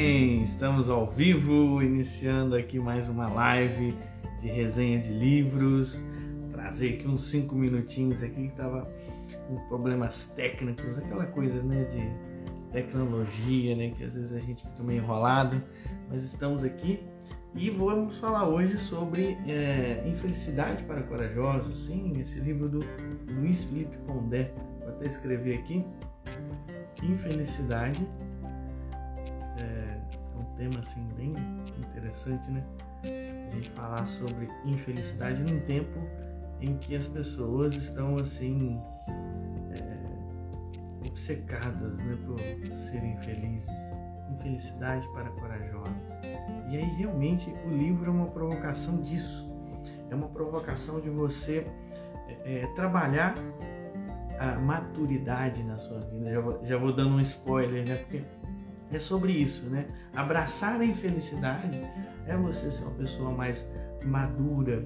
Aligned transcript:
bem? 0.00 0.42
Estamos 0.42 0.88
ao 0.88 1.06
vivo, 1.06 1.82
iniciando 1.82 2.56
aqui 2.56 2.78
mais 2.78 3.06
uma 3.10 3.28
live 3.28 3.94
de 4.40 4.48
resenha 4.48 4.98
de 4.98 5.12
livros. 5.12 6.02
Trazer 6.52 6.94
aqui 6.94 7.06
uns 7.06 7.24
cinco 7.24 7.54
minutinhos 7.54 8.22
aqui 8.22 8.48
que 8.48 8.54
tava 8.54 8.90
com 9.46 9.56
problemas 9.68 10.32
técnicos, 10.34 10.96
aquela 10.96 11.26
coisa, 11.26 11.62
né, 11.62 11.84
de 11.84 12.00
tecnologia, 12.72 13.76
né, 13.76 13.90
que 13.90 14.02
às 14.02 14.14
vezes 14.14 14.32
a 14.32 14.38
gente 14.38 14.62
fica 14.62 14.82
meio 14.82 15.02
enrolado, 15.02 15.62
mas 16.08 16.22
estamos 16.22 16.64
aqui 16.64 17.00
e 17.54 17.68
vamos 17.68 18.16
falar 18.16 18.48
hoje 18.48 18.78
sobre 18.78 19.36
é, 19.46 20.02
Infelicidade 20.06 20.82
para 20.84 21.02
Corajosos, 21.02 21.76
sim, 21.76 22.14
esse 22.18 22.40
livro 22.40 22.70
do 22.70 22.80
Luiz 23.28 23.64
Felipe 23.64 23.98
Pondé. 24.06 24.50
Vou 24.78 24.88
até 24.88 25.04
escrever 25.04 25.58
aqui. 25.58 25.84
Infelicidade 27.02 28.00
tema 30.60 30.78
assim 30.80 31.02
bem 31.16 31.34
interessante, 31.78 32.50
né? 32.50 32.62
A 33.02 33.54
gente 33.54 33.70
falar 33.70 34.04
sobre 34.04 34.46
infelicidade 34.66 35.42
num 35.42 35.58
tempo 35.60 35.98
em 36.60 36.76
que 36.76 36.94
as 36.94 37.06
pessoas 37.06 37.74
estão 37.74 38.16
assim 38.16 38.78
é, 39.74 41.08
obcecadas, 41.08 41.96
né, 41.98 42.18
por 42.26 42.38
serem 42.76 43.16
felizes. 43.22 43.70
Infelicidade 44.34 45.08
para 45.08 45.30
corajosos. 45.30 45.94
E 46.70 46.76
aí 46.76 46.94
realmente 46.98 47.50
o 47.64 47.70
livro 47.70 48.10
é 48.10 48.14
uma 48.14 48.26
provocação 48.26 49.00
disso. 49.00 49.50
É 50.10 50.14
uma 50.14 50.28
provocação 50.28 51.00
de 51.00 51.08
você 51.08 51.66
é, 52.44 52.60
é 52.60 52.66
trabalhar 52.74 53.34
a 54.38 54.56
maturidade 54.56 55.62
na 55.64 55.78
sua 55.78 56.00
vida. 56.00 56.30
Já 56.30 56.40
vou, 56.40 56.64
já 56.64 56.76
vou 56.76 56.92
dando 56.94 57.14
um 57.14 57.20
spoiler, 57.20 57.88
né? 57.88 57.96
Porque 57.96 58.22
é 58.92 58.98
sobre 58.98 59.32
isso, 59.32 59.68
né? 59.70 59.86
Abraçar 60.14 60.80
a 60.80 60.84
infelicidade 60.84 61.80
é 62.26 62.36
você 62.36 62.70
ser 62.70 62.84
uma 62.84 62.94
pessoa 62.94 63.30
mais 63.30 63.72
madura, 64.04 64.84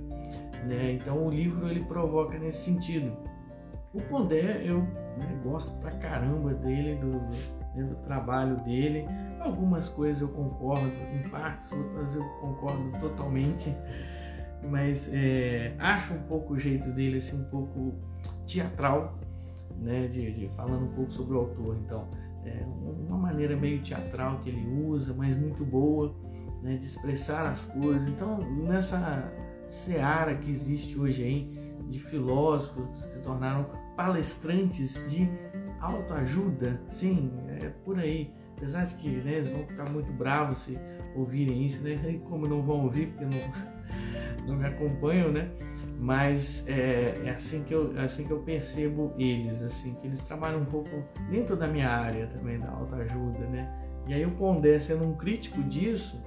né? 0.66 0.92
Então 0.92 1.26
o 1.26 1.30
livro 1.30 1.68
ele 1.68 1.84
provoca 1.84 2.38
nesse 2.38 2.64
sentido. 2.64 3.16
O 3.92 4.00
Pondé 4.00 4.62
eu 4.64 4.80
né, 5.16 5.40
gosto 5.42 5.78
pra 5.78 5.92
caramba 5.92 6.52
dele, 6.52 6.96
do, 6.96 7.12
né, 7.74 7.84
do 7.84 7.94
trabalho 8.02 8.56
dele. 8.64 9.06
Algumas 9.40 9.88
coisas 9.88 10.20
eu 10.20 10.28
concordo 10.28 10.90
em 11.12 11.28
partes, 11.28 11.70
outras 11.72 12.14
eu 12.16 12.24
concordo 12.40 12.98
totalmente, 12.98 13.74
mas 14.68 15.10
é, 15.12 15.74
acho 15.78 16.14
um 16.14 16.22
pouco 16.22 16.54
o 16.54 16.58
jeito 16.58 16.90
dele 16.90 17.18
assim 17.18 17.40
um 17.40 17.44
pouco 17.44 17.94
teatral, 18.46 19.18
né? 19.78 20.08
De, 20.08 20.32
de 20.32 20.48
falando 20.56 20.86
um 20.86 20.92
pouco 20.92 21.12
sobre 21.12 21.34
o 21.34 21.40
autor, 21.40 21.76
então 21.82 22.08
é 22.46 22.66
uma 23.06 23.18
maneira 23.18 23.56
meio 23.56 23.82
teatral 23.82 24.40
que 24.40 24.48
ele 24.48 24.66
usa, 24.86 25.14
mas 25.14 25.36
muito 25.36 25.64
boa 25.64 26.14
né, 26.62 26.76
de 26.76 26.86
expressar 26.86 27.46
as 27.46 27.64
coisas. 27.64 28.08
Então, 28.08 28.38
nessa 28.38 29.32
seara 29.68 30.34
que 30.34 30.50
existe 30.50 30.98
hoje 30.98 31.22
aí 31.22 31.74
de 31.88 31.98
filósofos 31.98 33.04
que 33.04 33.14
se 33.14 33.22
tornaram 33.22 33.66
palestrantes 33.96 35.10
de 35.10 35.28
autoajuda, 35.80 36.80
sim, 36.88 37.32
é 37.60 37.68
por 37.84 37.98
aí. 37.98 38.32
Apesar 38.56 38.86
de 38.86 38.94
que 38.94 39.08
né, 39.08 39.34
eles 39.34 39.48
vão 39.48 39.66
ficar 39.66 39.90
muito 39.90 40.10
bravos 40.12 40.58
se 40.58 40.78
ouvirem 41.14 41.66
isso, 41.66 41.84
né? 41.84 41.94
E 42.08 42.18
como 42.20 42.46
não 42.46 42.62
vão 42.62 42.84
ouvir 42.84 43.08
porque 43.08 43.24
não, 43.24 44.46
não 44.48 44.56
me 44.56 44.66
acompanham, 44.66 45.30
né? 45.30 45.50
Mas 45.98 46.66
é, 46.68 47.22
é, 47.24 47.30
assim 47.30 47.64
que 47.64 47.74
eu 47.74 47.96
é 47.96 48.04
assim 48.04 48.26
que 48.26 48.32
eu 48.32 48.40
percebo 48.40 49.12
eles 49.18 49.62
assim 49.62 49.94
que 49.94 50.06
eles 50.06 50.24
trabalham 50.24 50.60
um 50.60 50.64
pouco 50.64 50.90
dentro 51.30 51.56
da 51.56 51.66
minha 51.66 51.88
área 51.88 52.26
também 52.26 52.58
da 52.58 52.70
autoajuda 52.70 53.46
né? 53.46 53.72
E 54.06 54.12
aí 54.12 54.26
o 54.26 54.32
Pondé 54.32 54.78
sendo 54.78 55.04
um 55.04 55.14
crítico 55.14 55.62
disso 55.62 56.22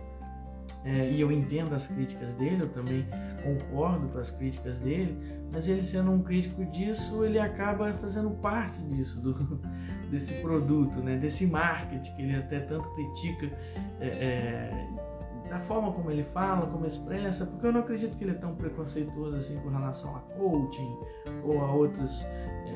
é, 0.84 1.10
e 1.10 1.20
eu 1.20 1.32
entendo 1.32 1.76
as 1.76 1.88
críticas 1.88 2.34
dele 2.34 2.64
eu 2.64 2.70
também 2.70 3.06
concordo 3.44 4.08
com 4.08 4.18
as 4.18 4.32
críticas 4.32 4.80
dele 4.80 5.18
mas 5.52 5.68
ele 5.68 5.82
sendo 5.82 6.12
um 6.12 6.22
crítico 6.22 6.66
disso 6.66 7.24
ele 7.24 7.40
acaba 7.40 7.94
fazendo 7.94 8.32
parte 8.32 8.82
disso 8.84 9.22
do, 9.22 9.62
desse 10.10 10.36
produto 10.36 11.00
né? 11.00 11.18
Desse 11.18 11.46
marketing 11.46 12.16
que 12.16 12.22
ele 12.22 12.36
até 12.36 12.60
tanto 12.60 12.90
critica 12.96 13.52
é, 14.00 14.08
é 14.08 15.07
da 15.50 15.60
forma 15.60 15.92
como 15.92 16.12
ele 16.12 16.24
fala, 16.24 16.68
como 16.68 16.86
expressa, 16.86 17.46
porque 17.46 17.66
eu 17.66 17.72
não 17.72 17.82
acredito 17.82 18.18
que 18.18 18.24
ele 18.24 18.32
é 18.32 18.36
tão 18.36 18.56
preconceituoso 18.56 19.36
assim 19.36 19.58
com 19.60 19.70
relação 19.70 20.16
a 20.16 20.20
coaching 20.20 20.98
ou 21.44 21.62
a 21.62 21.72
outros 21.72 22.26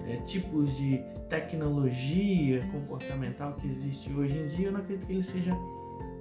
é, 0.07 0.17
tipos 0.25 0.75
de 0.77 1.03
tecnologia 1.29 2.61
comportamental 2.71 3.53
que 3.53 3.67
existe 3.67 4.11
hoje 4.13 4.37
em 4.37 4.47
dia. 4.47 4.67
Eu 4.67 4.71
não 4.71 4.79
acredito 4.79 5.05
que 5.05 5.13
ele 5.13 5.23
seja 5.23 5.55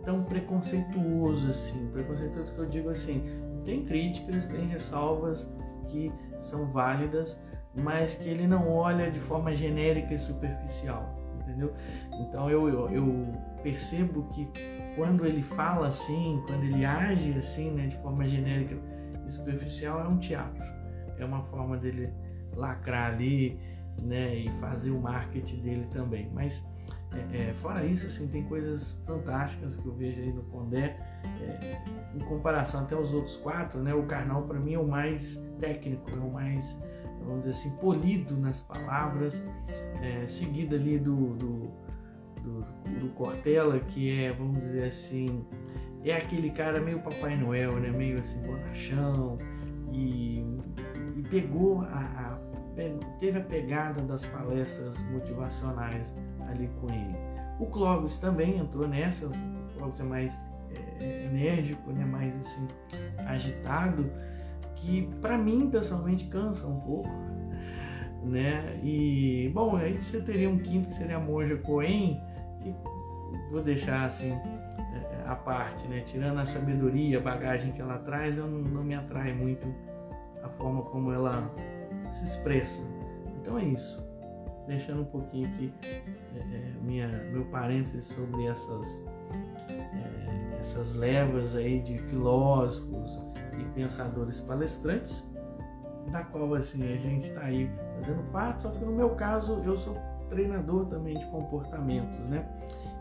tão 0.05 0.25
preconceituoso 0.25 1.49
assim. 1.49 1.89
Preconceituoso 1.93 2.53
que 2.53 2.59
eu 2.59 2.66
digo 2.66 2.91
assim, 2.91 3.25
tem 3.65 3.84
críticas, 3.84 4.47
tem 4.47 4.66
ressalvas 4.66 5.53
que 5.89 6.12
são 6.39 6.66
válidas, 6.66 7.43
mas 7.75 8.15
que 8.15 8.28
ele 8.28 8.47
não 8.47 8.69
olha 8.69 9.10
de 9.10 9.21
forma 9.21 9.55
genérica 9.55 10.15
e 10.15 10.19
superficial, 10.19 11.16
entendeu? 11.41 11.72
Então 12.21 12.50
eu, 12.50 12.69
eu, 12.69 12.91
eu 12.91 13.33
percebo 13.62 14.25
que 14.33 14.49
quando 14.97 15.27
ele 15.27 15.43
fala 15.43 15.89
assim, 15.89 16.43
quando 16.47 16.65
ele 16.65 16.84
age 16.84 17.33
assim, 17.37 17.71
né, 17.71 17.87
de 17.87 17.97
forma 17.97 18.27
genérica 18.27 18.77
e 19.27 19.31
superficial, 19.31 20.01
é 20.01 20.09
um 20.09 20.19
teatro. 20.19 20.65
É 21.19 21.25
uma 21.25 21.43
forma 21.45 21.77
dele 21.77 22.11
lacrar 22.55 23.12
ali, 23.12 23.59
né, 24.01 24.34
e 24.34 24.51
fazer 24.61 24.91
o 24.91 25.01
marketing 25.01 25.61
dele 25.62 25.87
também. 25.91 26.31
Mas 26.33 26.65
é, 27.12 27.49
é, 27.49 27.53
fora 27.55 27.84
isso, 27.84 28.06
assim, 28.06 28.28
tem 28.28 28.45
coisas 28.45 28.97
fantásticas 29.05 29.77
que 29.77 29.87
eu 29.87 29.93
vejo 29.93 30.21
aí 30.21 30.33
no 30.33 30.43
Pondé, 30.45 30.97
é, 31.41 31.83
em 32.15 32.21
comparação 32.21 32.83
até 32.83 32.97
os 32.97 33.12
outros 33.12 33.37
quatro, 33.37 33.81
né? 33.81 33.93
O 33.95 34.05
Karnal 34.05 34.43
para 34.43 34.59
mim 34.59 34.75
é 34.75 34.78
o 34.78 34.87
mais 34.87 35.37
técnico, 35.59 36.09
é 36.11 36.19
o 36.19 36.33
mais, 36.33 36.81
vamos 37.25 37.45
dizer 37.45 37.51
assim, 37.51 37.77
polido 37.78 38.37
nas 38.37 38.61
palavras, 38.61 39.43
é, 40.03 40.27
seguido 40.27 40.77
ali 40.77 40.99
do, 40.99 41.34
do 41.34 41.71
do, 42.43 42.62
do 43.01 43.09
Cortella, 43.15 43.78
que 43.78 44.25
é, 44.25 44.33
vamos 44.33 44.61
dizer 44.61 44.84
assim, 44.84 45.45
é 46.05 46.15
aquele 46.15 46.51
cara 46.51 46.81
meio 46.81 47.01
Papai 47.01 47.37
Noel, 47.37 47.78
né? 47.78 47.91
meio 47.91 48.19
assim, 48.19 48.41
bonachão, 48.43 49.39
e, 49.93 50.45
e 51.17 51.23
pegou 51.28 51.83
a, 51.83 51.99
a, 51.99 52.39
teve 53.19 53.39
a 53.39 53.43
pegada 53.43 54.01
das 54.03 54.25
palestras 54.27 55.03
motivacionais 55.11 56.15
ali 56.49 56.69
com 56.81 56.89
ele. 56.89 57.17
O 57.59 57.67
Clóvis 57.67 58.19
também 58.19 58.59
entrou 58.59 58.89
nessa, 58.89 59.27
o 59.27 59.33
Clóvis 59.77 60.01
é 60.01 60.05
mais 60.05 60.39
é, 61.01 61.27
enérgico, 61.27 61.93
né? 61.93 62.05
mais 62.05 62.37
assim, 62.39 62.67
agitado, 63.27 64.11
que 64.77 65.09
para 65.21 65.37
mim 65.37 65.69
pessoalmente 65.71 66.25
cansa 66.27 66.67
um 66.67 66.81
pouco, 66.81 67.11
né? 68.22 68.81
E 68.83 69.51
bom, 69.53 69.77
aí 69.77 69.99
você 69.99 70.22
teria 70.22 70.49
um 70.49 70.59
quinto 70.59 70.89
que 70.89 70.95
seria 70.95 71.17
a 71.17 71.21
Monja 71.21 71.57
Coen, 71.57 72.21
que 72.62 72.75
vou 73.50 73.62
deixar 73.62 74.04
assim 74.04 74.32
é, 74.32 75.25
a 75.26 75.34
parte, 75.34 75.87
né? 75.88 76.00
Tirando 76.00 76.38
a 76.38 76.44
sabedoria, 76.44 77.19
a 77.19 77.21
bagagem 77.21 77.72
que 77.72 77.81
ela 77.81 77.98
traz, 77.98 78.38
eu 78.38 78.47
não, 78.47 78.60
não 78.60 78.84
me 78.84 78.94
atrai 78.94 79.32
muito 79.32 79.66
a 80.43 80.48
forma 80.48 80.82
como 80.82 81.12
ela 81.12 81.50
se 82.12 82.25
expressa. 82.25 82.82
Então 83.41 83.59
é 83.59 83.65
isso. 83.65 84.09
Deixando 84.66 85.03
um 85.03 85.06
pouquinho 85.06 85.48
aqui 85.48 85.72
é, 85.84 86.38
é 86.38 86.72
minha, 86.82 87.09
meu 87.32 87.44
parênteses 87.47 88.04
sobre 88.04 88.47
essas, 88.47 89.04
é, 89.69 90.59
essas 90.59 90.94
levas 90.94 91.56
aí 91.56 91.81
de 91.81 91.98
filósofos 91.98 93.21
e 93.59 93.65
pensadores 93.71 94.41
palestrantes, 94.41 95.28
da 96.12 96.22
qual 96.25 96.54
assim 96.54 96.92
a 96.92 96.97
gente 96.97 97.27
está 97.27 97.42
aí 97.42 97.71
fazendo 97.97 98.22
parte, 98.31 98.62
só 98.62 98.71
que 98.71 98.84
no 98.84 98.92
meu 98.92 99.10
caso 99.10 99.60
eu 99.65 99.77
sou 99.77 99.97
treinador 100.31 100.87
também 100.87 101.19
de 101.19 101.27
comportamentos, 101.27 102.27
né? 102.27 102.49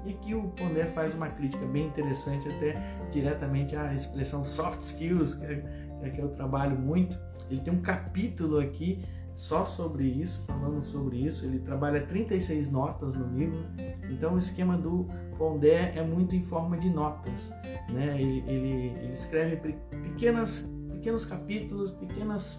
E 0.06 0.12
aqui 0.12 0.34
o 0.34 0.50
Pondé 0.50 0.86
faz 0.86 1.14
uma 1.14 1.30
crítica 1.30 1.66
bem 1.66 1.88
interessante, 1.88 2.48
até 2.50 2.76
diretamente 3.12 3.76
à 3.76 3.94
expressão 3.94 4.44
soft 4.44 4.82
skills, 4.82 5.36
que 5.36 5.46
é, 5.46 5.64
é 6.02 6.10
que 6.10 6.20
eu 6.20 6.30
trabalho 6.30 6.78
muito. 6.78 7.18
Ele 7.50 7.60
tem 7.60 7.74
um 7.74 7.82
capítulo 7.82 8.60
aqui 8.60 9.04
só 9.34 9.66
sobre 9.66 10.06
isso, 10.06 10.46
falando 10.46 10.84
sobre 10.84 11.18
isso. 11.18 11.46
Ele 11.46 11.60
trabalha 11.60 12.06
36 12.06 12.72
notas 12.72 13.16
no 13.16 13.28
livro, 13.38 13.66
então 14.10 14.36
o 14.36 14.38
esquema 14.38 14.78
do 14.78 15.08
Pondé 15.38 15.94
é 15.96 16.04
muito 16.04 16.36
em 16.36 16.44
forma 16.44 16.78
de 16.78 16.90
notas. 16.90 17.54
Né? 17.92 18.22
Ele, 18.22 18.44
ele, 18.48 18.98
ele 19.02 19.12
escreve 19.12 19.76
pequenas, 20.04 20.70
pequenos 20.94 21.26
capítulos, 21.26 21.92
pequenas 21.92 22.58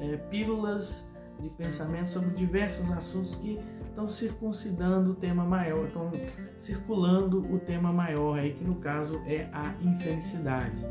é, 0.00 0.16
pílulas 0.16 1.08
de 1.40 1.50
pensamento 1.50 2.08
sobre 2.08 2.30
diversos 2.30 2.90
assuntos 2.92 3.36
que 3.36 3.58
estão 3.96 4.06
circuncidando 4.06 5.12
o 5.12 5.14
tema 5.14 5.42
maior, 5.42 5.86
estão 5.86 6.12
circulando 6.58 7.38
o 7.50 7.58
tema 7.58 7.90
maior 7.90 8.38
aí, 8.38 8.52
que 8.52 8.62
no 8.62 8.74
caso 8.74 9.22
é 9.26 9.48
a 9.50 9.72
infelicidade. 9.80 10.84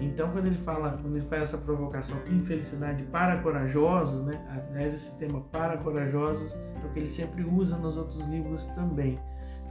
Então, 0.00 0.30
quando 0.30 0.46
ele 0.46 0.56
fala, 0.56 0.90
quando 0.92 1.16
ele 1.16 1.26
faz 1.26 1.42
essa 1.42 1.58
provocação, 1.58 2.16
infelicidade 2.28 3.02
para 3.04 3.42
corajosos, 3.42 4.24
né? 4.24 4.40
Aliás, 4.70 4.94
esse 4.94 5.18
tema 5.18 5.40
para 5.50 5.76
corajosos 5.78 6.54
é 6.54 6.86
o 6.86 6.92
que 6.92 7.00
ele 7.00 7.08
sempre 7.08 7.42
usa 7.42 7.76
nos 7.76 7.96
outros 7.96 8.24
livros 8.28 8.66
também, 8.68 9.18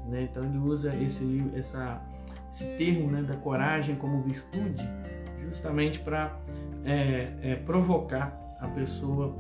né? 0.06 0.28
Então, 0.30 0.44
ele 0.44 0.58
usa 0.58 0.94
esse 0.96 1.50
essa 1.56 2.02
esse 2.52 2.66
termo 2.78 3.10
né, 3.12 3.22
da 3.22 3.36
coragem 3.36 3.96
como 3.96 4.22
virtude, 4.22 4.84
justamente 5.40 6.00
para 6.00 6.38
é, 6.84 7.34
é, 7.42 7.56
provocar 7.56 8.38
a 8.60 8.68
pessoa 8.68 9.36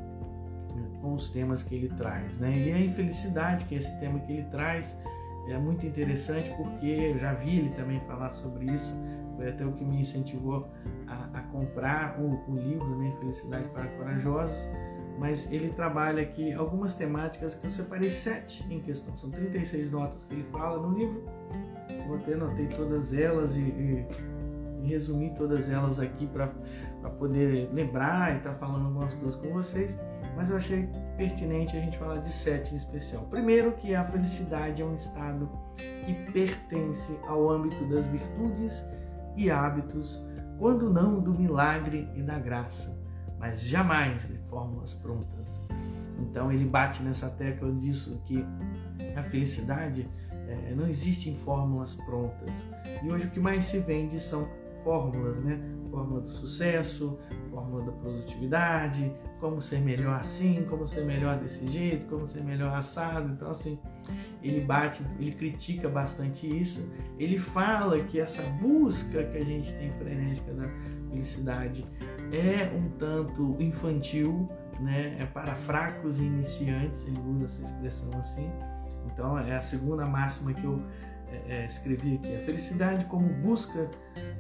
com 1.01 1.13
os 1.13 1.29
temas 1.29 1.63
que 1.63 1.75
ele 1.75 1.89
traz. 1.89 2.38
Né? 2.38 2.53
E 2.56 2.71
a 2.71 2.79
infelicidade, 2.79 3.65
que 3.65 3.75
é 3.75 3.77
esse 3.77 4.00
tema 4.00 4.19
que 4.19 4.31
ele 4.31 4.44
traz, 4.45 4.97
é 5.47 5.57
muito 5.57 5.85
interessante 5.85 6.50
porque 6.57 6.85
eu 6.85 7.18
já 7.18 7.33
vi 7.33 7.57
ele 7.57 7.69
também 7.69 8.00
falar 8.01 8.29
sobre 8.29 8.65
isso, 8.65 8.94
foi 9.38 9.50
até 9.50 9.65
o 9.65 9.71
que 9.71 9.85
me 9.85 10.01
incentivou 10.01 10.68
a, 11.07 11.39
a 11.39 11.41
comprar 11.44 12.19
o, 12.19 12.44
o, 12.51 12.56
livro 12.56 12.97
né, 12.97 13.12
Felicidade 13.19 13.69
para 13.69 13.88
Corajosos, 13.88 14.57
mas 15.18 15.51
ele 15.51 15.69
trabalha 15.69 16.21
aqui 16.21 16.51
algumas 16.53 16.95
temáticas 16.95 17.56
que 17.56 17.65
eu 17.65 17.71
separei 17.71 18.09
sete 18.09 18.65
em 18.69 18.80
questão, 18.80 19.15
são 19.15 19.30
36 19.30 19.91
notas 19.91 20.25
que 20.25 20.33
ele 20.33 20.44
fala 20.51 20.85
no 20.85 20.97
livro, 20.97 21.23
eu 21.89 22.15
até 22.15 22.33
anotei 22.33 22.68
todas 22.68 23.13
elas 23.13 23.56
e, 23.57 23.62
e, 23.62 24.06
e 24.88 24.92
resumi 24.92 25.34
todas 25.36 25.69
elas 25.69 26.00
aqui 26.00 26.25
para 26.25 26.48
poder 27.19 27.69
lembrar 27.74 28.34
e 28.34 28.38
estar 28.38 28.51
tá 28.51 28.56
falando 28.56 28.86
algumas 28.86 29.13
coisas 29.13 29.39
com 29.39 29.50
vocês, 29.50 30.00
mas 30.36 30.50
eu 30.50 30.56
achei 30.56 30.89
pertinente 31.18 31.75
a 31.75 31.80
gente 31.80 31.98
falar 31.98 32.18
de 32.18 32.31
sete 32.31 32.74
em 32.74 32.78
especial. 32.78 33.24
Primeiro, 33.25 33.74
que 33.74 33.94
a 33.94 34.04
felicidade 34.04 34.81
é 34.81 34.86
um 34.86 34.95
estado 34.95 35.50
que 36.06 36.13
pertence 36.31 37.19
ao 37.28 37.50
âmbito 37.50 37.84
das 37.86 38.07
virtudes 38.07 38.86
e 39.36 39.51
hábitos, 39.51 40.22
quando 40.57 40.90
não 40.92 41.19
do 41.19 41.33
milagre 41.33 42.10
e 42.16 42.22
da 42.22 42.40
graça, 42.40 43.00
mas 43.38 43.68
jamais 43.68 44.28
de 44.28 44.38
fórmulas 44.50 44.94
prontas. 44.94 45.62
Então 46.19 46.51
ele 46.51 46.66
bate 46.66 47.04
nessa 47.04 47.30
tecla 47.30 47.72
disso 47.74 48.22
que 48.25 48.44
a 49.16 49.24
felicidade 49.24 50.10
é, 50.48 50.74
não 50.74 50.88
existe 50.88 51.30
em 51.30 51.36
fórmulas 51.36 51.95
prontas. 51.95 52.66
E 53.04 53.12
hoje 53.12 53.28
o 53.28 53.30
que 53.30 53.40
mais 53.40 53.66
se 53.66 53.80
vende 53.80 54.19
são 54.19 54.48
fórmulas, 54.83 55.38
né? 55.44 55.59
Fórmula 55.89 56.21
do 56.21 56.29
sucesso, 56.29 57.18
fórmula 57.50 57.85
da 57.85 57.91
produtividade, 57.91 59.12
como 59.39 59.59
ser 59.62 59.79
melhor 59.79 60.19
assim, 60.19 60.65
como 60.69 60.85
ser 60.85 61.06
melhor 61.06 61.38
desse 61.38 61.65
jeito, 61.68 62.06
como 62.07 62.27
ser 62.27 62.44
melhor 62.44 62.75
assado. 62.75 63.31
Então, 63.31 63.50
assim, 63.50 63.79
ele 64.44 64.62
bate, 64.62 65.03
ele 65.19 65.31
critica 65.31 65.89
bastante 65.89 66.47
isso. 66.47 66.91
Ele 67.18 67.38
fala 67.38 68.00
que 68.00 68.19
essa 68.19 68.44
busca 68.62 69.24
que 69.24 69.38
a 69.38 69.44
gente 69.44 69.74
tem 69.75 69.91
frenética 69.94 70.53
da 70.53 70.68
felicidade 71.09 71.85
é 72.31 72.75
um 72.75 72.89
tanto 72.97 73.56
infantil, 73.59 74.50
né? 74.80 75.18
É 75.19 75.25
para 75.25 75.56
fracos 75.56 76.19
e 76.19 76.23
iniciantes, 76.23 77.07
ele 77.07 77.19
usa 77.19 77.45
essa 77.45 77.62
expressão 77.63 78.12
assim. 78.19 78.50
Então, 79.12 79.39
é 79.39 79.56
a 79.56 79.62
segunda 79.62 80.06
máxima 80.06 80.53
que 80.53 80.63
eu 80.63 80.83
é, 81.31 81.62
é, 81.62 81.65
escrevi 81.65 82.15
aqui. 82.15 82.35
A 82.35 82.39
felicidade 82.39 83.06
como 83.06 83.27
busca 83.27 83.89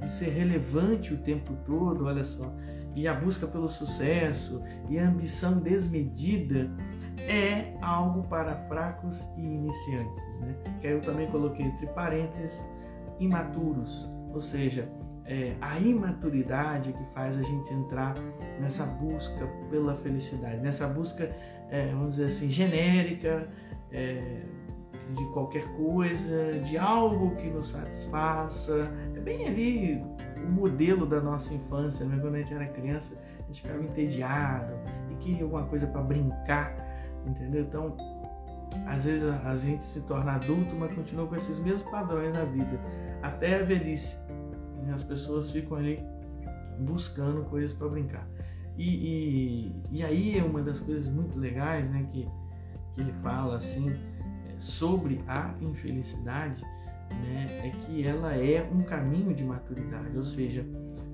de 0.01 0.09
ser 0.09 0.29
relevante 0.29 1.13
o 1.13 1.17
tempo 1.17 1.53
todo, 1.65 2.05
olha 2.05 2.23
só, 2.23 2.53
e 2.95 3.07
a 3.07 3.13
busca 3.13 3.45
pelo 3.47 3.67
sucesso 3.67 4.63
e 4.89 4.97
a 4.97 5.07
ambição 5.07 5.59
desmedida 5.59 6.71
é 7.27 7.73
algo 7.81 8.27
para 8.27 8.55
fracos 8.67 9.27
e 9.37 9.41
iniciantes, 9.41 10.39
né? 10.39 10.55
Que 10.81 10.87
eu 10.87 11.01
também 11.01 11.27
coloquei 11.27 11.65
entre 11.65 11.87
parênteses 11.87 12.65
imaturos, 13.19 14.09
ou 14.33 14.39
seja, 14.39 14.89
é, 15.25 15.55
a 15.59 15.77
imaturidade 15.79 16.93
que 16.93 17.03
faz 17.13 17.37
a 17.37 17.41
gente 17.41 17.73
entrar 17.73 18.15
nessa 18.59 18.85
busca 18.85 19.45
pela 19.69 19.93
felicidade, 19.93 20.61
nessa 20.61 20.87
busca, 20.87 21.29
é, 21.69 21.87
vamos 21.91 22.11
dizer 22.11 22.25
assim, 22.25 22.49
genérica, 22.49 23.49
é, 23.91 24.41
de 25.15 25.25
qualquer 25.31 25.65
coisa, 25.75 26.59
de 26.63 26.77
algo 26.77 27.35
que 27.35 27.47
nos 27.47 27.69
satisfaça. 27.69 28.91
É 29.15 29.19
bem 29.19 29.47
ali 29.47 30.03
o 30.45 30.51
modelo 30.51 31.05
da 31.05 31.21
nossa 31.21 31.53
infância, 31.53 32.05
né? 32.05 32.17
quando 32.19 32.35
a 32.35 32.37
gente 32.39 32.53
era 32.53 32.67
criança, 32.67 33.17
a 33.39 33.41
gente 33.43 33.61
ficava 33.61 33.83
entediado 33.83 34.73
e 35.11 35.15
queria 35.15 35.43
alguma 35.43 35.65
coisa 35.65 35.87
para 35.87 36.01
brincar, 36.01 36.75
entendeu? 37.25 37.61
Então, 37.63 37.95
às 38.85 39.05
vezes 39.05 39.27
a, 39.27 39.55
gente 39.55 39.83
se 39.83 40.01
torna 40.01 40.33
adulto, 40.33 40.75
mas 40.75 40.93
continua 40.93 41.27
com 41.27 41.35
esses 41.35 41.59
mesmos 41.59 41.89
padrões 41.89 42.33
na 42.33 42.43
vida, 42.43 42.79
até 43.21 43.61
a 43.61 43.63
velhice. 43.63 44.17
E 44.85 44.91
as 44.91 45.03
pessoas 45.03 45.51
ficam 45.51 45.77
ali 45.77 46.03
buscando 46.79 47.43
coisas 47.45 47.73
para 47.73 47.87
brincar. 47.87 48.27
E, 48.77 48.83
e, 48.83 49.81
e, 49.91 50.03
aí 50.03 50.37
é 50.37 50.43
uma 50.43 50.61
das 50.61 50.79
coisas 50.79 51.11
muito 51.11 51.39
legais, 51.39 51.89
né, 51.89 52.05
que, 52.11 52.29
que 52.93 53.01
ele 53.01 53.11
fala 53.23 53.57
assim, 53.57 53.95
sobre 54.57 55.23
a 55.27 55.53
infelicidade 55.61 56.63
né, 57.11 57.47
é 57.63 57.69
que 57.69 58.05
ela 58.05 58.35
é 58.35 58.67
um 58.71 58.81
caminho 58.83 59.33
de 59.33 59.43
maturidade, 59.43 60.17
ou 60.17 60.25
seja, 60.25 60.65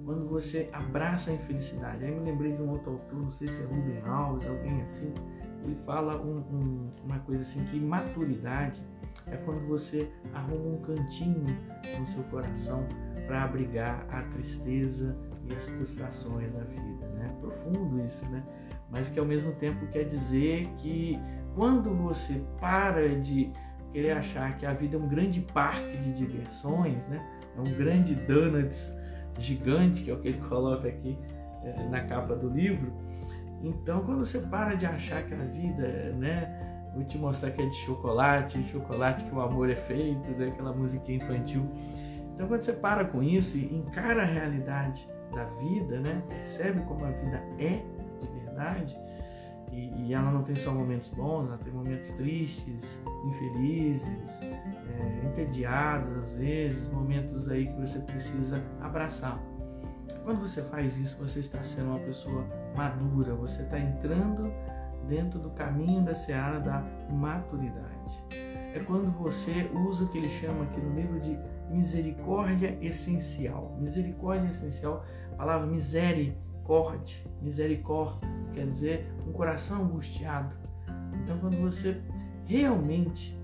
quando 0.05 0.27
você 0.27 0.69
abraça 0.73 1.31
a 1.31 1.33
infelicidade. 1.33 2.03
Aí 2.03 2.11
me 2.11 2.19
lembrei 2.19 2.53
de 2.53 2.61
um 2.61 2.69
outro 2.69 2.91
autor, 2.91 3.19
não 3.19 3.31
sei 3.31 3.47
se 3.47 3.63
é 3.63 3.65
Ruben 3.65 4.01
Alves, 4.05 4.47
alguém 4.47 4.81
assim, 4.81 5.13
ele 5.63 5.77
fala 5.85 6.21
um, 6.21 6.39
um, 6.39 6.91
uma 7.05 7.19
coisa 7.19 7.41
assim 7.41 7.63
que 7.65 7.79
maturidade 7.79 8.83
é 9.27 9.37
quando 9.37 9.65
você 9.67 10.09
arruma 10.33 10.75
um 10.75 10.81
cantinho 10.81 11.45
no 11.97 12.05
seu 12.05 12.23
coração 12.23 12.85
para 13.25 13.43
abrigar 13.43 14.05
a 14.09 14.23
tristeza 14.23 15.17
e 15.49 15.55
as 15.55 15.67
frustrações 15.67 16.53
da 16.53 16.63
vida, 16.63 17.07
né? 17.15 17.33
Profundo 17.39 18.03
isso, 18.03 18.25
né? 18.29 18.43
Mas 18.89 19.09
que 19.09 19.19
ao 19.19 19.25
mesmo 19.25 19.53
tempo 19.53 19.87
quer 19.87 20.03
dizer 20.03 20.67
que 20.77 21.17
quando 21.55 21.93
você 21.93 22.43
para 22.59 23.19
de 23.19 23.51
querer 23.91 24.11
achar 24.11 24.57
que 24.57 24.65
a 24.65 24.73
vida 24.73 24.97
é 24.97 24.99
um 24.99 25.07
grande 25.07 25.41
parque 25.41 25.97
de 25.97 26.11
diversões, 26.11 27.07
né? 27.07 27.23
É 27.55 27.59
um 27.59 27.77
grande 27.77 28.15
donuts 28.15 28.95
gigante, 29.37 30.03
que 30.03 30.11
é 30.11 30.13
o 30.13 30.19
que 30.19 30.29
ele 30.29 30.41
coloca 30.49 30.87
aqui 30.87 31.17
é, 31.63 31.83
na 31.89 32.01
capa 32.01 32.35
do 32.35 32.49
livro. 32.49 32.91
Então, 33.61 34.03
quando 34.03 34.25
você 34.25 34.39
para 34.39 34.75
de 34.75 34.85
achar 34.85 35.23
que 35.23 35.33
a 35.33 35.37
vida, 35.37 36.11
né? 36.17 36.59
Vou 36.93 37.03
te 37.03 37.17
mostrar 37.17 37.49
que 37.51 37.61
é 37.61 37.65
de 37.65 37.75
chocolate, 37.77 38.61
chocolate 38.65 39.23
que 39.23 39.33
o 39.33 39.41
amor 39.41 39.69
é 39.69 39.75
feito, 39.75 40.29
né? 40.31 40.47
aquela 40.47 40.73
musiquinha 40.73 41.17
infantil. 41.17 41.67
Então, 42.33 42.47
quando 42.47 42.61
você 42.61 42.73
para 42.73 43.05
com 43.05 43.23
isso 43.23 43.57
e 43.57 43.75
encara 43.75 44.23
a 44.23 44.25
realidade 44.25 45.07
da 45.33 45.45
vida, 45.45 45.99
né? 46.01 46.21
Percebe 46.29 46.81
como 46.81 47.05
a 47.05 47.09
vida 47.09 47.41
é 47.57 47.81
de 48.19 48.27
verdade, 48.39 48.97
e, 49.73 50.07
e, 50.07 50.13
ela 50.13 50.29
não 50.29 50.43
tem 50.43 50.55
só 50.55 50.71
momentos 50.71 51.09
bons, 51.09 51.47
ela 51.47 51.57
tem 51.57 51.73
momentos 51.73 52.09
tristes, 52.11 53.01
infelizes, 53.25 54.41
é, 54.43 55.25
entediados 55.25 56.13
às 56.13 56.33
vezes, 56.35 56.87
momentos 56.89 57.49
aí 57.49 57.67
que 57.67 57.81
você 57.81 57.99
precisa 57.99 58.63
abraçar. 58.79 59.41
Quando 60.23 60.41
você 60.41 60.61
faz 60.61 60.97
isso, 60.97 61.19
você 61.19 61.39
está 61.39 61.63
sendo 61.63 61.89
uma 61.89 61.99
pessoa 61.99 62.45
madura, 62.75 63.33
você 63.33 63.63
está 63.63 63.79
entrando 63.79 64.51
dentro 65.07 65.39
do 65.39 65.49
caminho 65.51 66.03
da 66.03 66.13
seara 66.13 66.59
da 66.59 66.83
maturidade. 67.09 68.23
É 68.73 68.79
quando 68.85 69.11
você 69.11 69.69
usa 69.87 70.05
o 70.05 70.09
que 70.09 70.17
ele 70.17 70.29
chama 70.29 70.63
aqui 70.63 70.79
no 70.79 70.95
livro 70.95 71.19
de 71.19 71.37
misericórdia 71.69 72.77
essencial. 72.81 73.75
Misericórdia 73.79 74.49
essencial, 74.49 75.05
a 75.33 75.35
palavra 75.35 75.67
misericórdia, 75.67 77.17
misericórdia 77.41 78.27
quer 78.53 78.65
dizer 78.65 79.11
um 79.27 79.31
coração 79.31 79.83
angustiado. 79.83 80.55
Então, 81.23 81.37
quando 81.39 81.57
você 81.57 82.01
realmente 82.45 83.37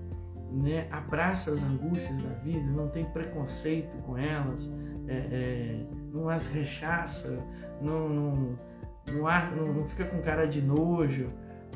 né, 0.50 0.88
abraça 0.90 1.52
as 1.52 1.62
angústias 1.62 2.18
da 2.18 2.30
vida, 2.34 2.66
não 2.70 2.88
tem 2.88 3.04
preconceito 3.04 3.96
com 4.02 4.18
elas, 4.18 4.72
é, 5.06 5.14
é, 5.14 5.86
não 6.12 6.28
as 6.28 6.48
rechaça, 6.48 7.42
não, 7.80 8.08
não, 8.08 8.58
não, 9.08 9.72
não, 9.74 9.84
fica 9.84 10.04
com 10.04 10.20
cara 10.20 10.46
de 10.46 10.60
nojo 10.60 11.30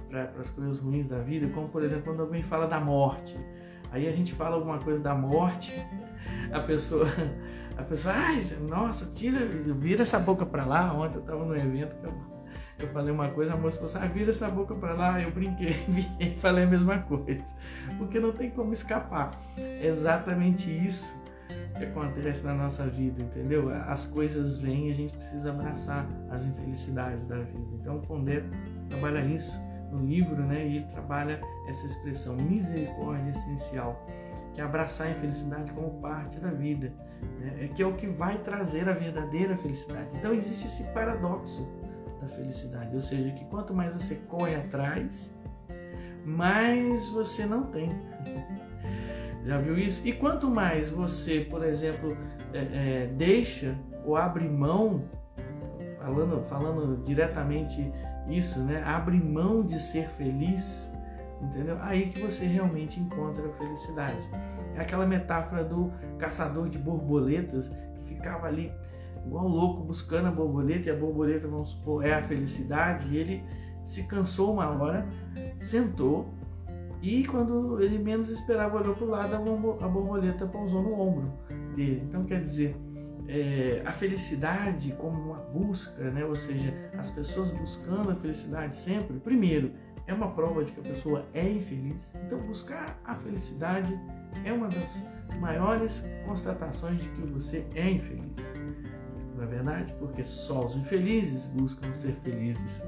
para 0.09 0.25
as 0.39 0.51
coisas 0.51 0.79
ruins 0.79 1.09
da 1.09 1.19
vida, 1.19 1.49
como 1.49 1.69
por 1.69 1.83
exemplo 1.83 2.05
quando 2.05 2.21
alguém 2.21 2.43
fala 2.43 2.67
da 2.67 2.81
morte. 2.81 3.37
Aí 3.91 4.09
a 4.09 4.13
gente 4.13 4.33
fala 4.33 4.57
alguma 4.57 4.79
coisa 4.79 5.03
da 5.03 5.15
morte, 5.15 5.73
a 6.53 6.61
pessoa, 6.61 7.07
a 7.77 7.83
pessoa, 7.83 8.13
ai, 8.15 8.43
nossa, 8.69 9.07
tira, 9.07 9.47
vira 9.47 10.03
essa 10.03 10.19
boca 10.19 10.45
para 10.45 10.65
lá. 10.65 10.93
Ontem 10.93 11.19
eu 11.19 11.21
estava 11.21 11.45
no 11.45 11.57
evento 11.57 11.95
eu 12.79 12.89
falei 12.89 13.13
uma 13.13 13.29
coisa, 13.29 13.55
a 13.55 13.57
moça 13.57 13.77
falou 13.77 13.95
assim, 13.95 14.05
ah, 14.05 14.09
vira 14.09 14.31
essa 14.31 14.49
boca 14.49 14.75
para 14.75 14.95
lá, 14.95 15.21
eu 15.21 15.31
brinquei 15.31 15.77
e 16.19 16.31
falei 16.37 16.65
a 16.65 16.67
mesma 16.67 16.99
coisa. 16.99 17.55
Porque 17.99 18.19
não 18.19 18.33
tem 18.33 18.51
como 18.51 18.73
escapar. 18.73 19.39
É 19.57 19.87
exatamente 19.87 20.71
isso 20.71 21.15
que 21.79 21.85
acontece 21.85 22.45
na 22.45 22.55
nossa 22.55 22.87
vida, 22.87 23.23
entendeu? 23.23 23.71
As 23.71 24.07
coisas 24.07 24.59
vêm 24.59 24.89
e 24.89 24.91
a 24.91 24.95
gente 24.95 25.17
precisa 25.17 25.51
abraçar 25.51 26.07
as 26.31 26.45
infelicidades 26.47 27.27
da 27.27 27.37
vida. 27.37 27.69
Então, 27.81 28.01
Pondé 28.01 28.43
trabalha 28.89 29.25
isso 29.25 29.61
no 29.91 30.05
livro, 30.05 30.43
né? 30.43 30.67
E 30.67 30.77
ele 30.77 30.87
trabalha 30.87 31.41
essa 31.69 31.87
expressão 31.87 32.37
misericórdia 32.37 33.31
essencial, 33.31 34.05
que 34.53 34.61
é 34.61 34.65
abraçar 34.65 35.09
a 35.09 35.11
infelicidade 35.11 35.73
como 35.73 36.01
parte 36.01 36.39
da 36.39 36.51
vida, 36.51 36.93
né? 37.41 37.65
É 37.65 37.69
que 37.69 37.83
é 37.83 37.87
o 37.87 37.95
que 37.95 38.07
vai 38.07 38.39
trazer 38.39 38.89
a 38.89 38.93
verdadeira 38.93 39.57
felicidade. 39.57 40.09
Então, 40.15 40.33
existe 40.33 40.67
esse 40.67 40.85
paradoxo 40.93 41.69
da 42.21 42.29
felicidade. 42.29 42.95
Ou 42.95 43.01
seja, 43.01 43.31
que 43.31 43.45
quanto 43.47 43.75
mais 43.75 43.93
você 43.93 44.17
corre 44.17 44.55
atrás, 44.55 45.35
mais 46.25 47.09
você 47.09 47.47
não 47.47 47.65
tem. 47.65 47.91
Já 49.45 49.59
viu 49.59 49.77
isso? 49.77 50.07
E 50.07 50.13
quanto 50.13 50.49
mais 50.49 50.89
você, 50.89 51.41
por 51.41 51.65
exemplo, 51.65 52.17
é, 52.53 52.59
é, 52.59 53.07
deixa 53.09 53.77
ou 54.05 54.17
abre 54.17 54.49
mão, 54.49 55.05
falando, 55.99 56.43
falando 56.45 57.03
diretamente 57.03 57.93
isso, 58.29 58.61
né? 58.61 58.83
Abre 58.85 59.19
mão 59.19 59.63
de 59.63 59.79
ser 59.79 60.09
feliz, 60.11 60.93
entendeu? 61.43 61.77
Aí 61.83 62.09
que 62.09 62.21
você 62.21 62.47
realmente 62.47 62.99
encontra 62.99 63.47
a 63.47 63.53
felicidade. 63.53 64.29
É 64.75 64.81
aquela 64.81 65.07
metáfora 65.07 65.63
do 65.63 65.93
caçador 66.19 66.69
de 66.69 66.79
borboletas 66.79 67.69
que 67.95 68.15
ficava 68.15 68.47
ali 68.47 68.73
igual 69.27 69.49
louco 69.49 69.83
buscando 69.83 70.29
a 70.29 70.31
borboleta 70.31 70.89
e 70.89 70.93
a 70.93 70.97
borboleta, 70.97 71.49
vamos 71.49 71.71
supor, 71.71 72.05
é 72.05 72.15
a 72.15 72.23
felicidade. 72.23 73.15
E 73.15 73.17
ele 73.17 73.45
se 73.83 74.07
cansou 74.07 74.53
uma 74.53 74.69
hora, 74.69 75.07
sentou 75.57 76.33
e 77.03 77.27
quando 77.27 77.83
ele 77.83 77.99
menos 77.99 78.31
esperava 78.31 78.79
olhou 78.79 78.95
para 78.95 79.05
o 79.05 79.11
lado, 79.11 79.35
a 79.35 79.89
borboleta 79.89 80.47
pousou 80.47 80.83
no 80.83 80.99
ombro 80.99 81.33
dele. 81.77 82.03
Então 82.09 82.25
quer 82.25 82.41
dizer, 82.41 82.75
é, 83.29 83.83
a 83.85 83.93
felicidade 83.93 84.93
como 84.93 85.33
uma 85.33 85.37
busca, 85.37 86.11
né? 86.11 86.25
ou 86.25 86.35
seja, 86.35 86.73
as 86.97 87.11
pessoas 87.11 87.51
buscando 87.51 88.11
a 88.11 88.15
felicidade 88.15 88.77
sempre, 88.77 89.19
primeiro, 89.19 89.73
é 90.07 90.13
uma 90.13 90.31
prova 90.31 90.65
de 90.65 90.73
que 90.73 90.81
a 90.81 90.83
pessoa 90.83 91.27
é 91.33 91.49
infeliz. 91.49 92.15
Então, 92.25 92.39
buscar 92.41 93.01
a 93.05 93.15
felicidade 93.15 93.99
é 94.45 94.53
uma 94.53 94.69
das 94.69 95.07
maiores 95.41 96.07
constatações 96.27 97.01
de 97.01 97.09
que 97.09 97.27
você 97.27 97.67
é 97.75 97.91
infeliz. 97.91 98.64
Não 99.35 99.43
é 99.43 99.47
verdade? 99.47 99.93
Porque 99.95 100.23
só 100.23 100.65
os 100.65 100.77
infelizes 100.77 101.47
buscam 101.47 101.93
ser 101.93 102.13
felizes, 102.23 102.83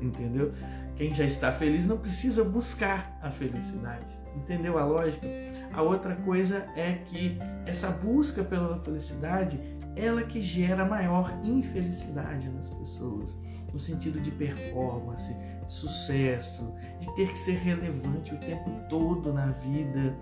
entendeu? 0.00 0.52
Quem 0.94 1.14
já 1.14 1.24
está 1.24 1.50
feliz 1.52 1.86
não 1.86 1.98
precisa 1.98 2.44
buscar 2.44 3.18
a 3.22 3.30
felicidade. 3.30 4.12
Entendeu 4.34 4.78
a 4.78 4.84
lógica? 4.84 5.26
A 5.72 5.82
outra 5.82 6.14
coisa 6.16 6.66
é 6.76 7.00
que 7.06 7.38
essa 7.66 7.90
busca 7.90 8.44
pela 8.44 8.78
felicidade 8.80 9.58
ela 9.96 10.22
que 10.22 10.42
gera 10.42 10.84
maior 10.84 11.32
infelicidade 11.42 12.50
nas 12.50 12.68
pessoas, 12.68 13.34
no 13.72 13.80
sentido 13.80 14.20
de 14.20 14.30
performance, 14.30 15.34
sucesso, 15.66 16.74
de 17.00 17.12
ter 17.16 17.32
que 17.32 17.38
ser 17.38 17.56
relevante 17.56 18.34
o 18.34 18.38
tempo 18.38 18.70
todo 18.90 19.32
na 19.32 19.46
vida. 19.46 20.14